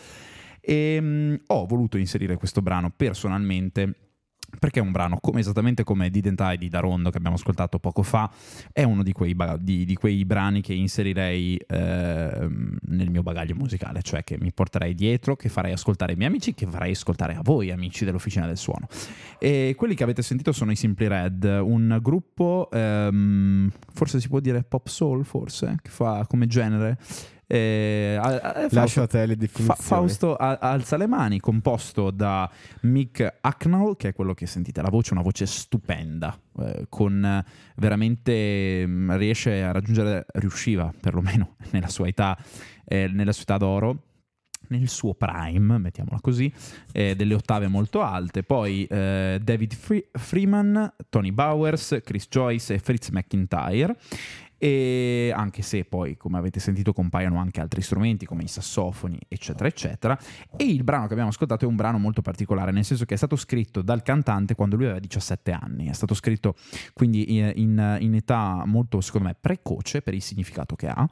[0.60, 4.03] E mm, ho voluto inserire questo brano personalmente
[4.58, 8.02] perché è un brano come, esattamente come Didn't I di Darondo che abbiamo ascoltato poco
[8.02, 8.30] fa,
[8.72, 13.54] è uno di quei, ba- di- di quei brani che inserirei ehm, nel mio bagaglio
[13.54, 17.34] musicale, cioè che mi porterei dietro, che farei ascoltare ai miei amici, che farei ascoltare
[17.34, 18.86] a voi amici dell'Officina del Suono.
[19.38, 24.40] E quelli che avete sentito sono i Simply Red, un gruppo, ehm, forse si può
[24.40, 26.98] dire pop soul, forse, che fa come genere.
[27.46, 29.80] Eh, a- a- Lascio a te le Fa- definizioni.
[29.80, 32.50] Fausto a- alza le mani, composto da
[32.82, 37.44] Mick Hacknell, che è quello che sentite la voce, una voce stupenda, eh, con
[37.76, 42.36] veramente mm, riesce a raggiungere, riusciva perlomeno nella sua età,
[42.84, 44.02] eh, nella sua età d'oro.
[44.66, 46.50] Nel suo prime, mettiamola così,
[46.90, 48.42] eh, delle ottave molto alte.
[48.44, 53.94] Poi eh, David Fre- Freeman, Tony Bowers, Chris Joyce e Fritz McIntyre.
[54.58, 59.68] E anche se poi, come avete sentito, compaiono anche altri strumenti come i sassofoni, eccetera,
[59.68, 60.18] eccetera.
[60.56, 63.16] E il brano che abbiamo ascoltato è un brano molto particolare, nel senso che è
[63.16, 65.86] stato scritto dal cantante quando lui aveva 17 anni.
[65.86, 66.54] È stato scritto
[66.92, 67.52] quindi in,
[68.00, 71.08] in- età molto, secondo me, precoce per il significato che ha.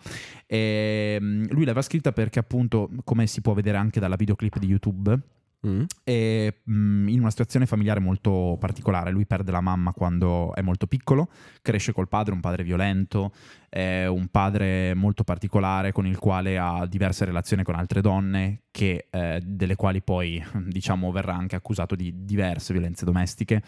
[0.46, 4.66] E, mm, lui l'aveva scritta perché, appunto, come si può vedere anche dalla videoclip di
[4.66, 5.20] YouTube,
[5.64, 5.84] Mm.
[6.02, 9.12] è mm, in una situazione familiare molto particolare.
[9.12, 11.28] Lui perde la mamma quando è molto piccolo,
[11.62, 13.32] cresce col padre, un padre violento,
[13.68, 19.06] è un padre molto particolare con il quale ha diverse relazioni con altre donne, che,
[19.08, 23.62] eh, delle quali poi diciamo verrà anche accusato di diverse violenze domestiche.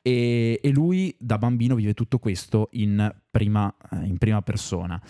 [0.00, 3.74] E, e lui da bambino vive tutto questo in prima,
[4.04, 5.02] in prima persona.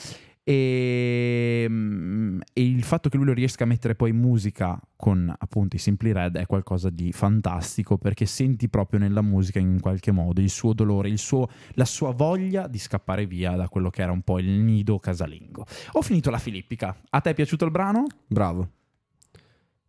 [0.48, 5.34] E, mm, e il fatto che lui lo riesca a mettere poi in musica con
[5.36, 10.12] appunto i Simply Red è qualcosa di fantastico perché senti proprio nella musica in qualche
[10.12, 14.02] modo il suo dolore, il suo- la sua voglia di scappare via da quello che
[14.02, 15.66] era un po' il nido casalingo.
[15.94, 16.96] Ho finito la filippica.
[17.10, 18.06] A te è piaciuto il brano?
[18.28, 18.70] Bravo.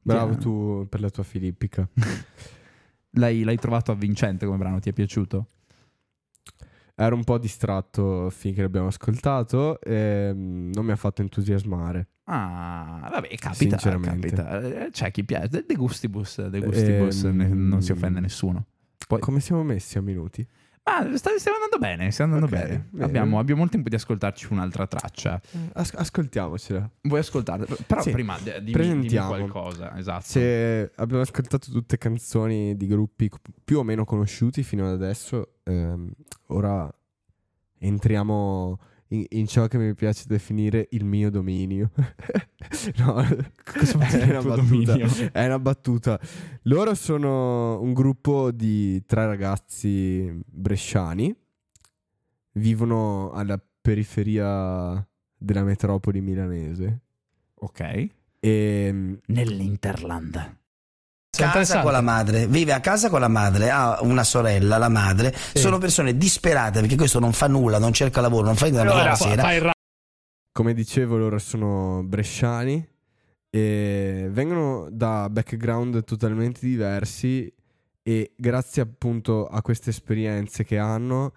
[0.01, 0.39] Bravo Sì.
[0.39, 1.87] tu per la tua filippica.
[3.11, 4.79] L'hai, l'hai trovato avvincente come brano?
[4.79, 5.45] Ti è piaciuto?
[6.99, 12.07] Ero un po' distratto finché l'abbiamo ascoltato e mm, non mi ha fatto entusiasmare.
[12.23, 14.61] Ah, vabbè, capita, capita.
[14.85, 15.47] Eh, C'è chi piace.
[15.47, 18.65] De, de gustibus, de gustibus, Ehm, ne- non si offende nessuno.
[19.07, 20.45] Poi- Come siamo messi a minuti?
[20.85, 22.87] Ma sta- stiamo andando bene, stiamo andando Ok, bene.
[22.89, 23.03] bene.
[23.05, 25.39] Abbiamo, abbiamo il tempo di ascoltarci un'altra traccia.
[25.73, 26.89] As- ascoltiamocela.
[27.01, 27.65] Vuoi ascoltare?
[27.85, 28.09] Però Sì.
[28.11, 29.95] prima d- dimmi, dimmi qualcosa.
[29.97, 30.23] Esatto.
[30.25, 33.29] Se abbiamo ascoltato tutte canzoni di gruppi
[33.63, 36.11] più o meno conosciuti fino ad adesso, ehm,
[36.47, 36.91] ora
[37.79, 41.91] entriamo in, in ciò che mi piace definire il mio dominio.
[42.97, 45.07] no, è una dominio?
[45.31, 46.19] È una battuta.
[46.63, 51.35] Loro sono un gruppo di tre ragazzi bresciani.
[52.53, 55.05] Vivono alla periferia
[55.37, 57.01] della metropoli milanese.
[57.55, 58.07] Ok.
[58.39, 60.56] E Nell'Interland.
[61.37, 65.35] Casa con la madre, vive a casa con la madre, ha una sorella, la madre,
[65.53, 69.09] sono persone disperate perché questo non fa nulla, non cerca lavoro, non fa niente dalla
[69.09, 69.71] mattina alla sera.
[70.51, 72.87] come dicevo, loro sono bresciani
[73.49, 77.51] e vengono da background totalmente diversi
[78.03, 81.33] e grazie appunto a queste esperienze che hanno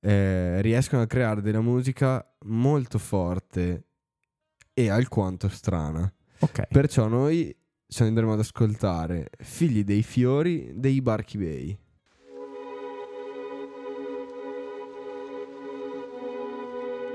[0.00, 3.84] eh, riescono a creare della musica molto forte
[4.74, 6.12] e alquanto strana.
[6.40, 6.66] Ok.
[6.68, 7.54] Perciò noi
[7.92, 11.78] ci andremo ad ascoltare Figli dei fiori dei Barchi Bay.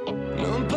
[0.05, 0.76] Non parto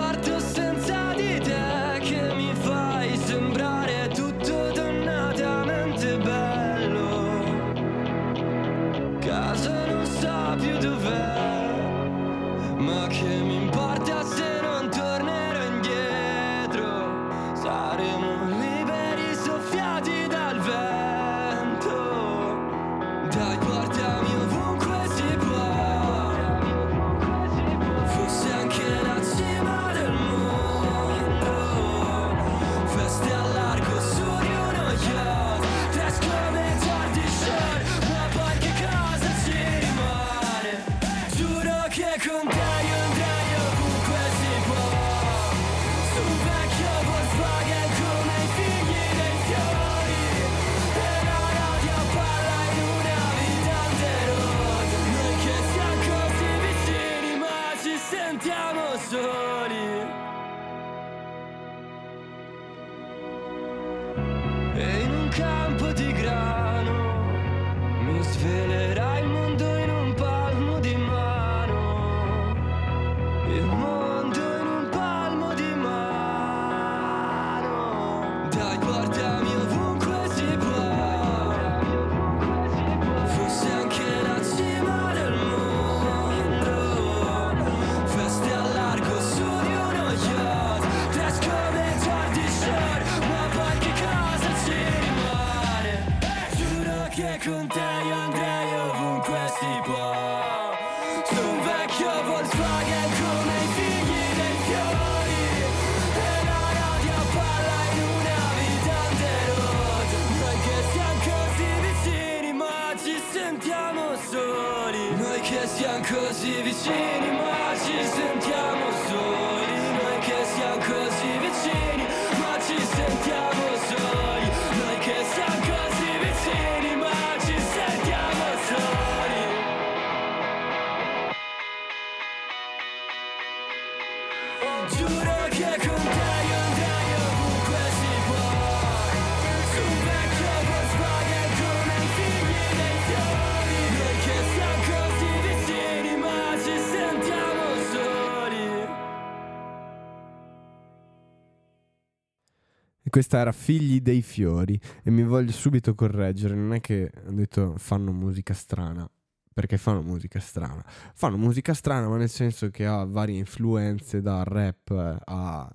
[153.21, 154.81] questa era Figli dei fiori.
[155.03, 156.55] E mi voglio subito correggere.
[156.55, 159.09] Non è che ho detto fanno musica strana.
[159.53, 160.83] Perché fanno musica strana.
[161.15, 164.91] Fanno musica strana, ma nel senso che ha varie influenze da rap
[165.25, 165.71] a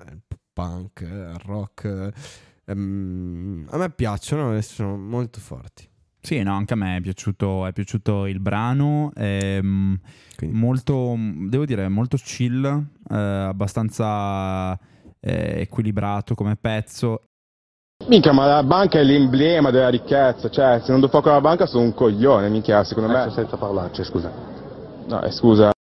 [0.53, 2.11] punk, rock.
[2.65, 5.87] ehm, a me piacciono e sono molto forti.
[6.21, 9.99] Sì, no, anche a me è piaciuto, è piaciuto il brano, ehm,
[10.49, 11.15] molto,
[11.47, 12.65] devo dire, molto chill,
[13.07, 14.75] eh, abbastanza
[15.19, 17.21] eh, equilibrato come pezzo.
[18.03, 21.65] Minchia, ma la banca è l'emblema della ricchezza, cioè se non do fuoco alla banca
[21.65, 23.31] sono un coglione, minchia, secondo me...
[23.31, 24.31] senza parlarci, scusa.
[25.07, 25.71] No, eh, scusa.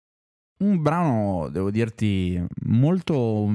[0.57, 3.53] Un brano, devo dirti, molto...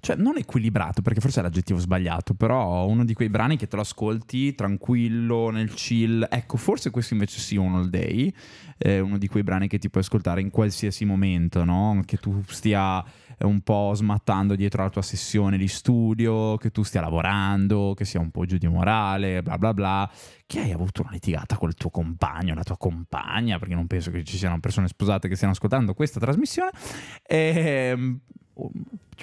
[0.00, 3.76] cioè non equilibrato, perché forse è l'aggettivo sbagliato, però uno di quei brani che te
[3.76, 6.26] lo ascolti tranquillo, nel chill.
[6.28, 8.30] Ecco, forse questo invece sì, un all day,
[8.76, 12.02] è uno di quei brani che ti puoi ascoltare in qualsiasi momento, no?
[12.04, 16.82] Che tu stia eh, un po' smattando dietro la tua sessione di studio, che tu
[16.82, 20.10] stia lavorando, che sia un po' giù di morale, bla bla bla,
[20.46, 24.24] che hai avuto una litigata col tuo compagno, la tua compagna, perché non penso che
[24.24, 26.70] ci siano persone sposate che stiano ascoltando questa trasmissione.
[27.26, 28.20] Ehm,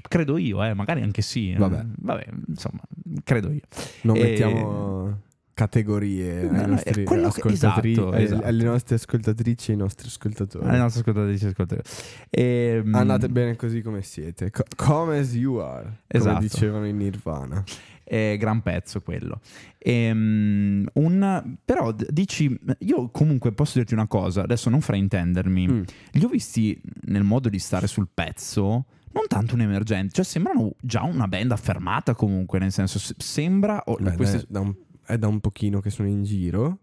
[0.08, 1.54] credo io, eh, magari anche sì.
[1.54, 1.84] Vabbè.
[1.98, 2.82] Vabbè, insomma,
[3.24, 3.62] credo io.
[4.04, 5.22] Non E- mettiamo
[5.54, 8.46] categorie No, ai nostri ascoltatori- esatto, ai- esatto.
[8.46, 10.66] alle nostre ascoltatrici e ai nostri ascoltatori.
[10.68, 11.90] Alle nostre ascoltatrici e ascoltatori.
[12.30, 14.50] Ehm, Andate bene così come siete.
[14.52, 16.00] Co- come as you are.
[16.08, 16.36] Esatto.
[16.36, 17.64] Come dicevano in Nirvana.
[18.04, 19.40] È gran pezzo quello.
[19.78, 25.82] Ehm, un, però dici, io comunque posso dirti una cosa, adesso non fraintendermi, Mm.
[26.14, 30.72] li ho visti nel modo di stare sul pezzo, non tanto un emergente, cioè sembrano
[30.82, 33.82] già una band affermata comunque, nel senso sembra...
[33.86, 34.74] oh, Beh, queste- da un,
[35.06, 36.80] è da un pochino che sono in giro,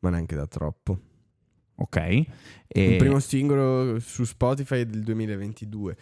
[0.00, 0.98] ma neanche da troppo.
[1.76, 1.96] ok.
[1.96, 2.26] E,
[2.68, 5.96] Il primo singolo su Spotify è del 2022.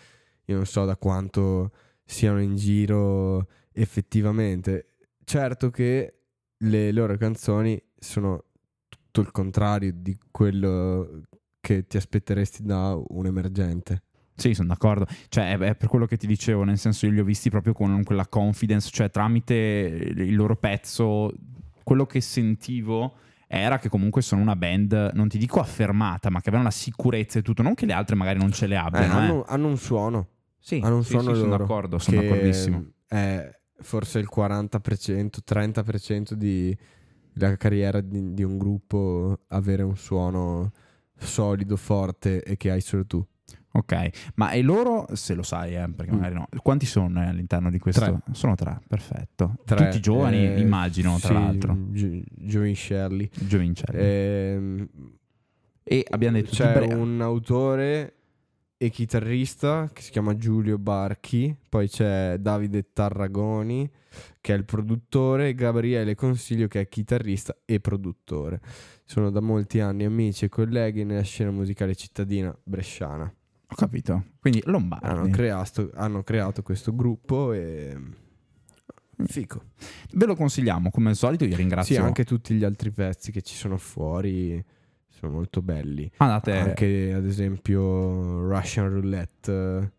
[0.47, 1.72] Io non so da quanto
[2.05, 4.88] siano in giro effettivamente.
[5.24, 6.18] Certo che
[6.59, 8.45] le loro canzoni sono
[8.88, 11.22] tutto il contrario di quello
[11.61, 14.03] che ti aspetteresti da un emergente.
[14.37, 15.07] Sì, sono d'accordo.
[15.28, 18.03] Cioè, è, per quello che ti dicevo, nel senso io li ho visti proprio con
[18.03, 21.32] quella confidence, cioè tramite il loro pezzo,
[21.82, 23.14] quello che sentivo
[23.47, 27.39] era che comunque sono una band, non ti dico affermata, ma che avevano la sicurezza
[27.39, 29.14] e tutto, non che le altre magari non ce le Eh, abbiano.
[29.14, 29.22] eh.
[29.22, 30.28] hanno, hanno un suono.
[30.59, 32.85] Sì, hanno un sì, suono sì, sono d'accordo, sono d'accordissimo.
[33.07, 36.76] È forse il 40%, 30% di
[37.35, 40.72] la carriera di, di un gruppo avere un suono
[41.16, 43.24] solido, forte e che hai solo tu.
[43.77, 46.14] Ok, ma e loro, se lo sai, eh, perché Mm.
[46.16, 48.01] magari no, quanti sono eh, all'interno di questo?
[48.03, 48.18] Tre.
[48.33, 49.57] Sono tre, perfetto.
[49.64, 51.77] Tre, Tutti giovani, eh, immagino, tra sì, l'altro.
[51.91, 53.29] Gio- giovincelli.
[53.35, 53.99] Giovincelli.
[54.01, 54.89] Ehm,
[55.83, 58.14] e abbiamo detto c'è bre- un autore
[58.77, 63.91] e chitarrista che si chiama Giulio Barchi, poi c'è Davide Tarragoni
[64.41, 68.61] che è il produttore e Gabriele Consiglio che è chitarrista e produttore.
[69.05, 73.33] Sono da molti anni amici e colleghi nella scena musicale cittadina bresciana.
[73.75, 74.25] Ho capito.
[74.39, 75.07] Quindi Lombardi.
[75.07, 77.99] Hanno creato, hanno creato questo gruppo e...
[79.27, 79.62] Fico.
[80.12, 81.97] Ve lo consigliamo, come al solito io ringrazio.
[81.97, 84.64] Sì, anche tutti gli altri pezzi che ci sono fuori
[85.09, 86.11] sono molto belli.
[86.18, 89.93] Andate- Anche ad esempio Russian Roulette,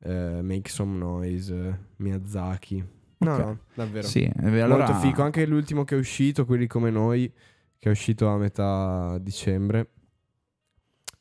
[0.00, 2.84] eh, Make Some Noise, Miyazaki.
[3.18, 3.38] No, Ok.
[3.40, 4.06] no, davvero.
[4.06, 5.22] Sì, eh, allora- Molto fico.
[5.22, 7.30] Anche l'ultimo che è uscito, quelli come noi,
[7.78, 9.90] che è uscito a metà dicembre.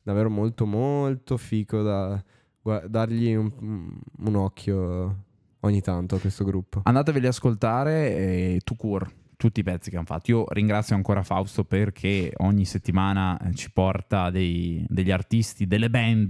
[0.06, 2.24] Davvero molto molto fico da
[2.62, 3.52] gua- dargli un,
[4.20, 5.24] un occhio
[5.62, 6.82] ogni tanto a questo gruppo.
[6.84, 10.30] Andateveli ad ascoltare e tu cur tutti i pezzi che hanno fatto.
[10.30, 16.30] Io ringrazio ancora Fausto perché ogni settimana eh, ci porta dei- degli artisti, delle band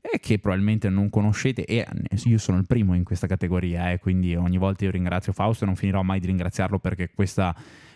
[0.00, 1.86] eh, che probabilmente non conoscete e eh,
[2.24, 5.66] io sono il primo in questa categoria, eh, quindi ogni volta io ringrazio Fausto e
[5.68, 7.54] non finirò mai di ringraziarlo perché questa,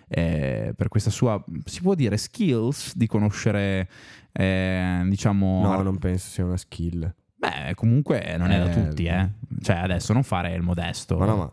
[0.09, 3.89] eh, per questa sua, si può dire, skills di conoscere,
[4.33, 5.63] eh, diciamo...
[5.63, 7.15] No, non penso sia una skill.
[7.37, 9.29] Beh, comunque non è da Eh, tutti, eh.
[9.63, 11.17] Cioè, adesso non fare il modesto.
[11.19, 11.53] Ma no, ma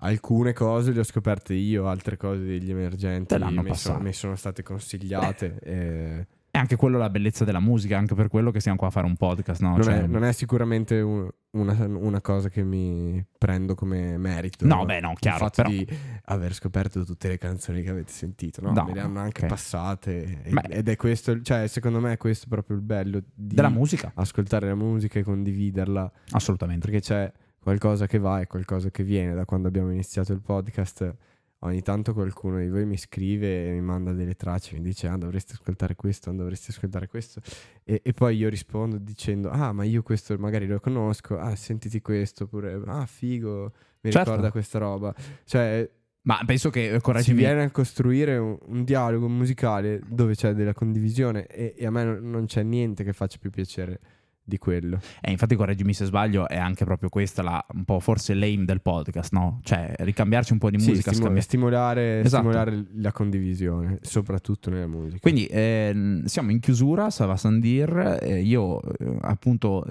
[0.00, 3.62] alcune cose le ho scoperte io, altre cose degli emergenti mi,
[4.00, 5.58] mi sono state consigliate.
[5.62, 6.26] e
[6.56, 9.06] È anche quello la bellezza della musica, anche per quello che siamo qua a fare
[9.06, 9.72] un podcast, no?
[9.72, 14.66] non, Cioè- è, non è sicuramente un- una, una cosa che mi prendo come merito.
[14.66, 15.86] No, beh, no, chiaro, Il fatto però- di
[16.24, 18.72] aver scoperto tutte le canzoni che avete sentito, no?
[18.72, 19.48] No, me le hanno anche ok.
[19.50, 20.42] passate.
[20.42, 24.10] e- ed è questo, cioè, secondo me, è questo proprio il bello di Della musica.
[24.14, 26.10] ascoltare la musica e condividerla.
[26.30, 26.86] Assolutamente.
[26.90, 29.34] Perché c'è qualcosa che va e qualcosa che viene.
[29.34, 31.14] Da quando abbiamo iniziato il podcast,
[31.60, 35.16] ogni tanto qualcuno di voi mi scrive e mi manda delle tracce, mi dice: Ah,
[35.16, 37.40] dovresti ascoltare questo, dovresti ascoltare questo.
[37.84, 41.38] E, e poi io rispondo dicendo: Ah, ma io questo magari lo conosco.
[41.38, 42.44] Ah, sentiti questo.
[42.44, 44.30] Oppure, ah, figo, mi Certo.
[44.30, 45.14] ricorda questa roba.
[45.44, 45.90] Cioè,
[46.22, 50.74] Ma penso che, si correggimi, viene a costruire un, un dialogo musicale dove c'è della
[50.74, 54.00] condivisione e, e a me non, non c'è niente che faccia più piacere
[54.46, 54.98] di quello.
[55.20, 58.80] eh, infatti correggimi se sbaglio, è anche proprio questa la, un po' forse l'aim del
[58.80, 59.60] podcast, no?
[59.62, 62.44] Cioè, ricambiarci un po' di Sì, musica, stimo- scambi- stimolare, Esatto.
[62.48, 65.18] stimolare la condivisione, soprattutto nella musica.
[65.20, 69.84] Quindi ehm, siamo in chiusura, Sava Sandir, eh, io eh, appunto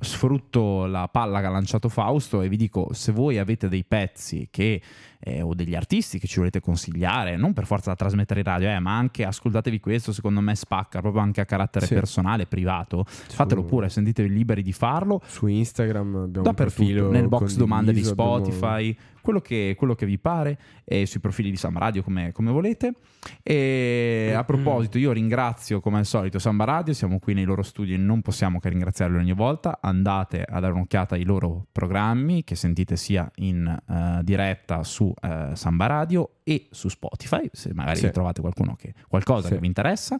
[0.00, 4.48] sfrutto la palla che ha lanciato Fausto e vi dico se voi avete dei pezzi
[4.50, 4.80] che,
[5.20, 8.68] eh, o degli artisti che ci volete consigliare, non per forza da trasmettere in radio,
[8.68, 11.94] eh, ma anche ascoltatevi questo, secondo me spacca proprio anche a carattere Sì.
[11.94, 15.20] personale, privato, fatelo pure, sentitevi liberi di farlo.
[15.26, 19.74] Su Instagram abbiamo un Dappertutto, profilo nel box domande di condiviso, abbiamo- Spotify, quello, che,
[19.76, 22.94] quello che vi pare, e sui profili di Samba Radio come, come volete.
[23.42, 27.94] E a proposito, io ringrazio come al solito Samba Radio, siamo qui nei loro studi
[27.94, 29.78] e non possiamo che ringraziarli ogni volta.
[29.80, 35.50] Andate a dare un'occhiata ai loro programmi che sentite sia in eh, diretta su eh,
[35.54, 38.10] Samba Radio e su Spotify, se magari Sì.
[38.10, 39.54] trovate qualcuno che, qualcosa Sì.
[39.54, 40.18] che vi interessa.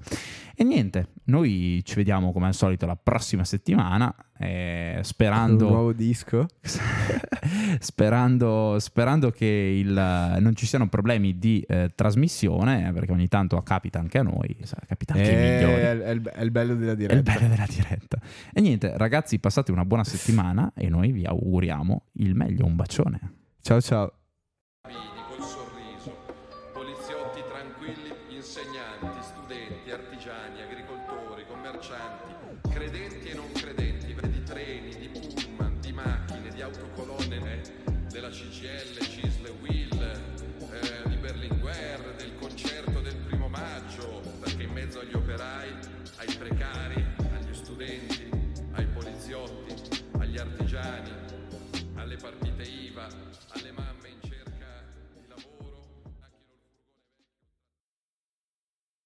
[0.54, 5.92] E niente, noi ci vediamo come al solito la prossima settimana, eh, sperando Un nuovo
[5.92, 6.46] disco.
[7.78, 13.60] sperando, sperando che il, non ci siano problemi di eh, trasmissione, eh, perché ogni tanto
[13.62, 14.56] capita anche a noi,
[14.86, 15.80] capita anche ai Eh, migliori.
[15.82, 15.98] è,
[16.32, 17.32] è il, bello della È il diretta.
[17.32, 18.18] bello della diretta.
[18.52, 22.64] E niente, ragazzi, passate una buona settimana e noi vi auguriamo il meglio.
[22.66, 23.20] Un bacione.
[23.60, 24.12] Ciao ciao.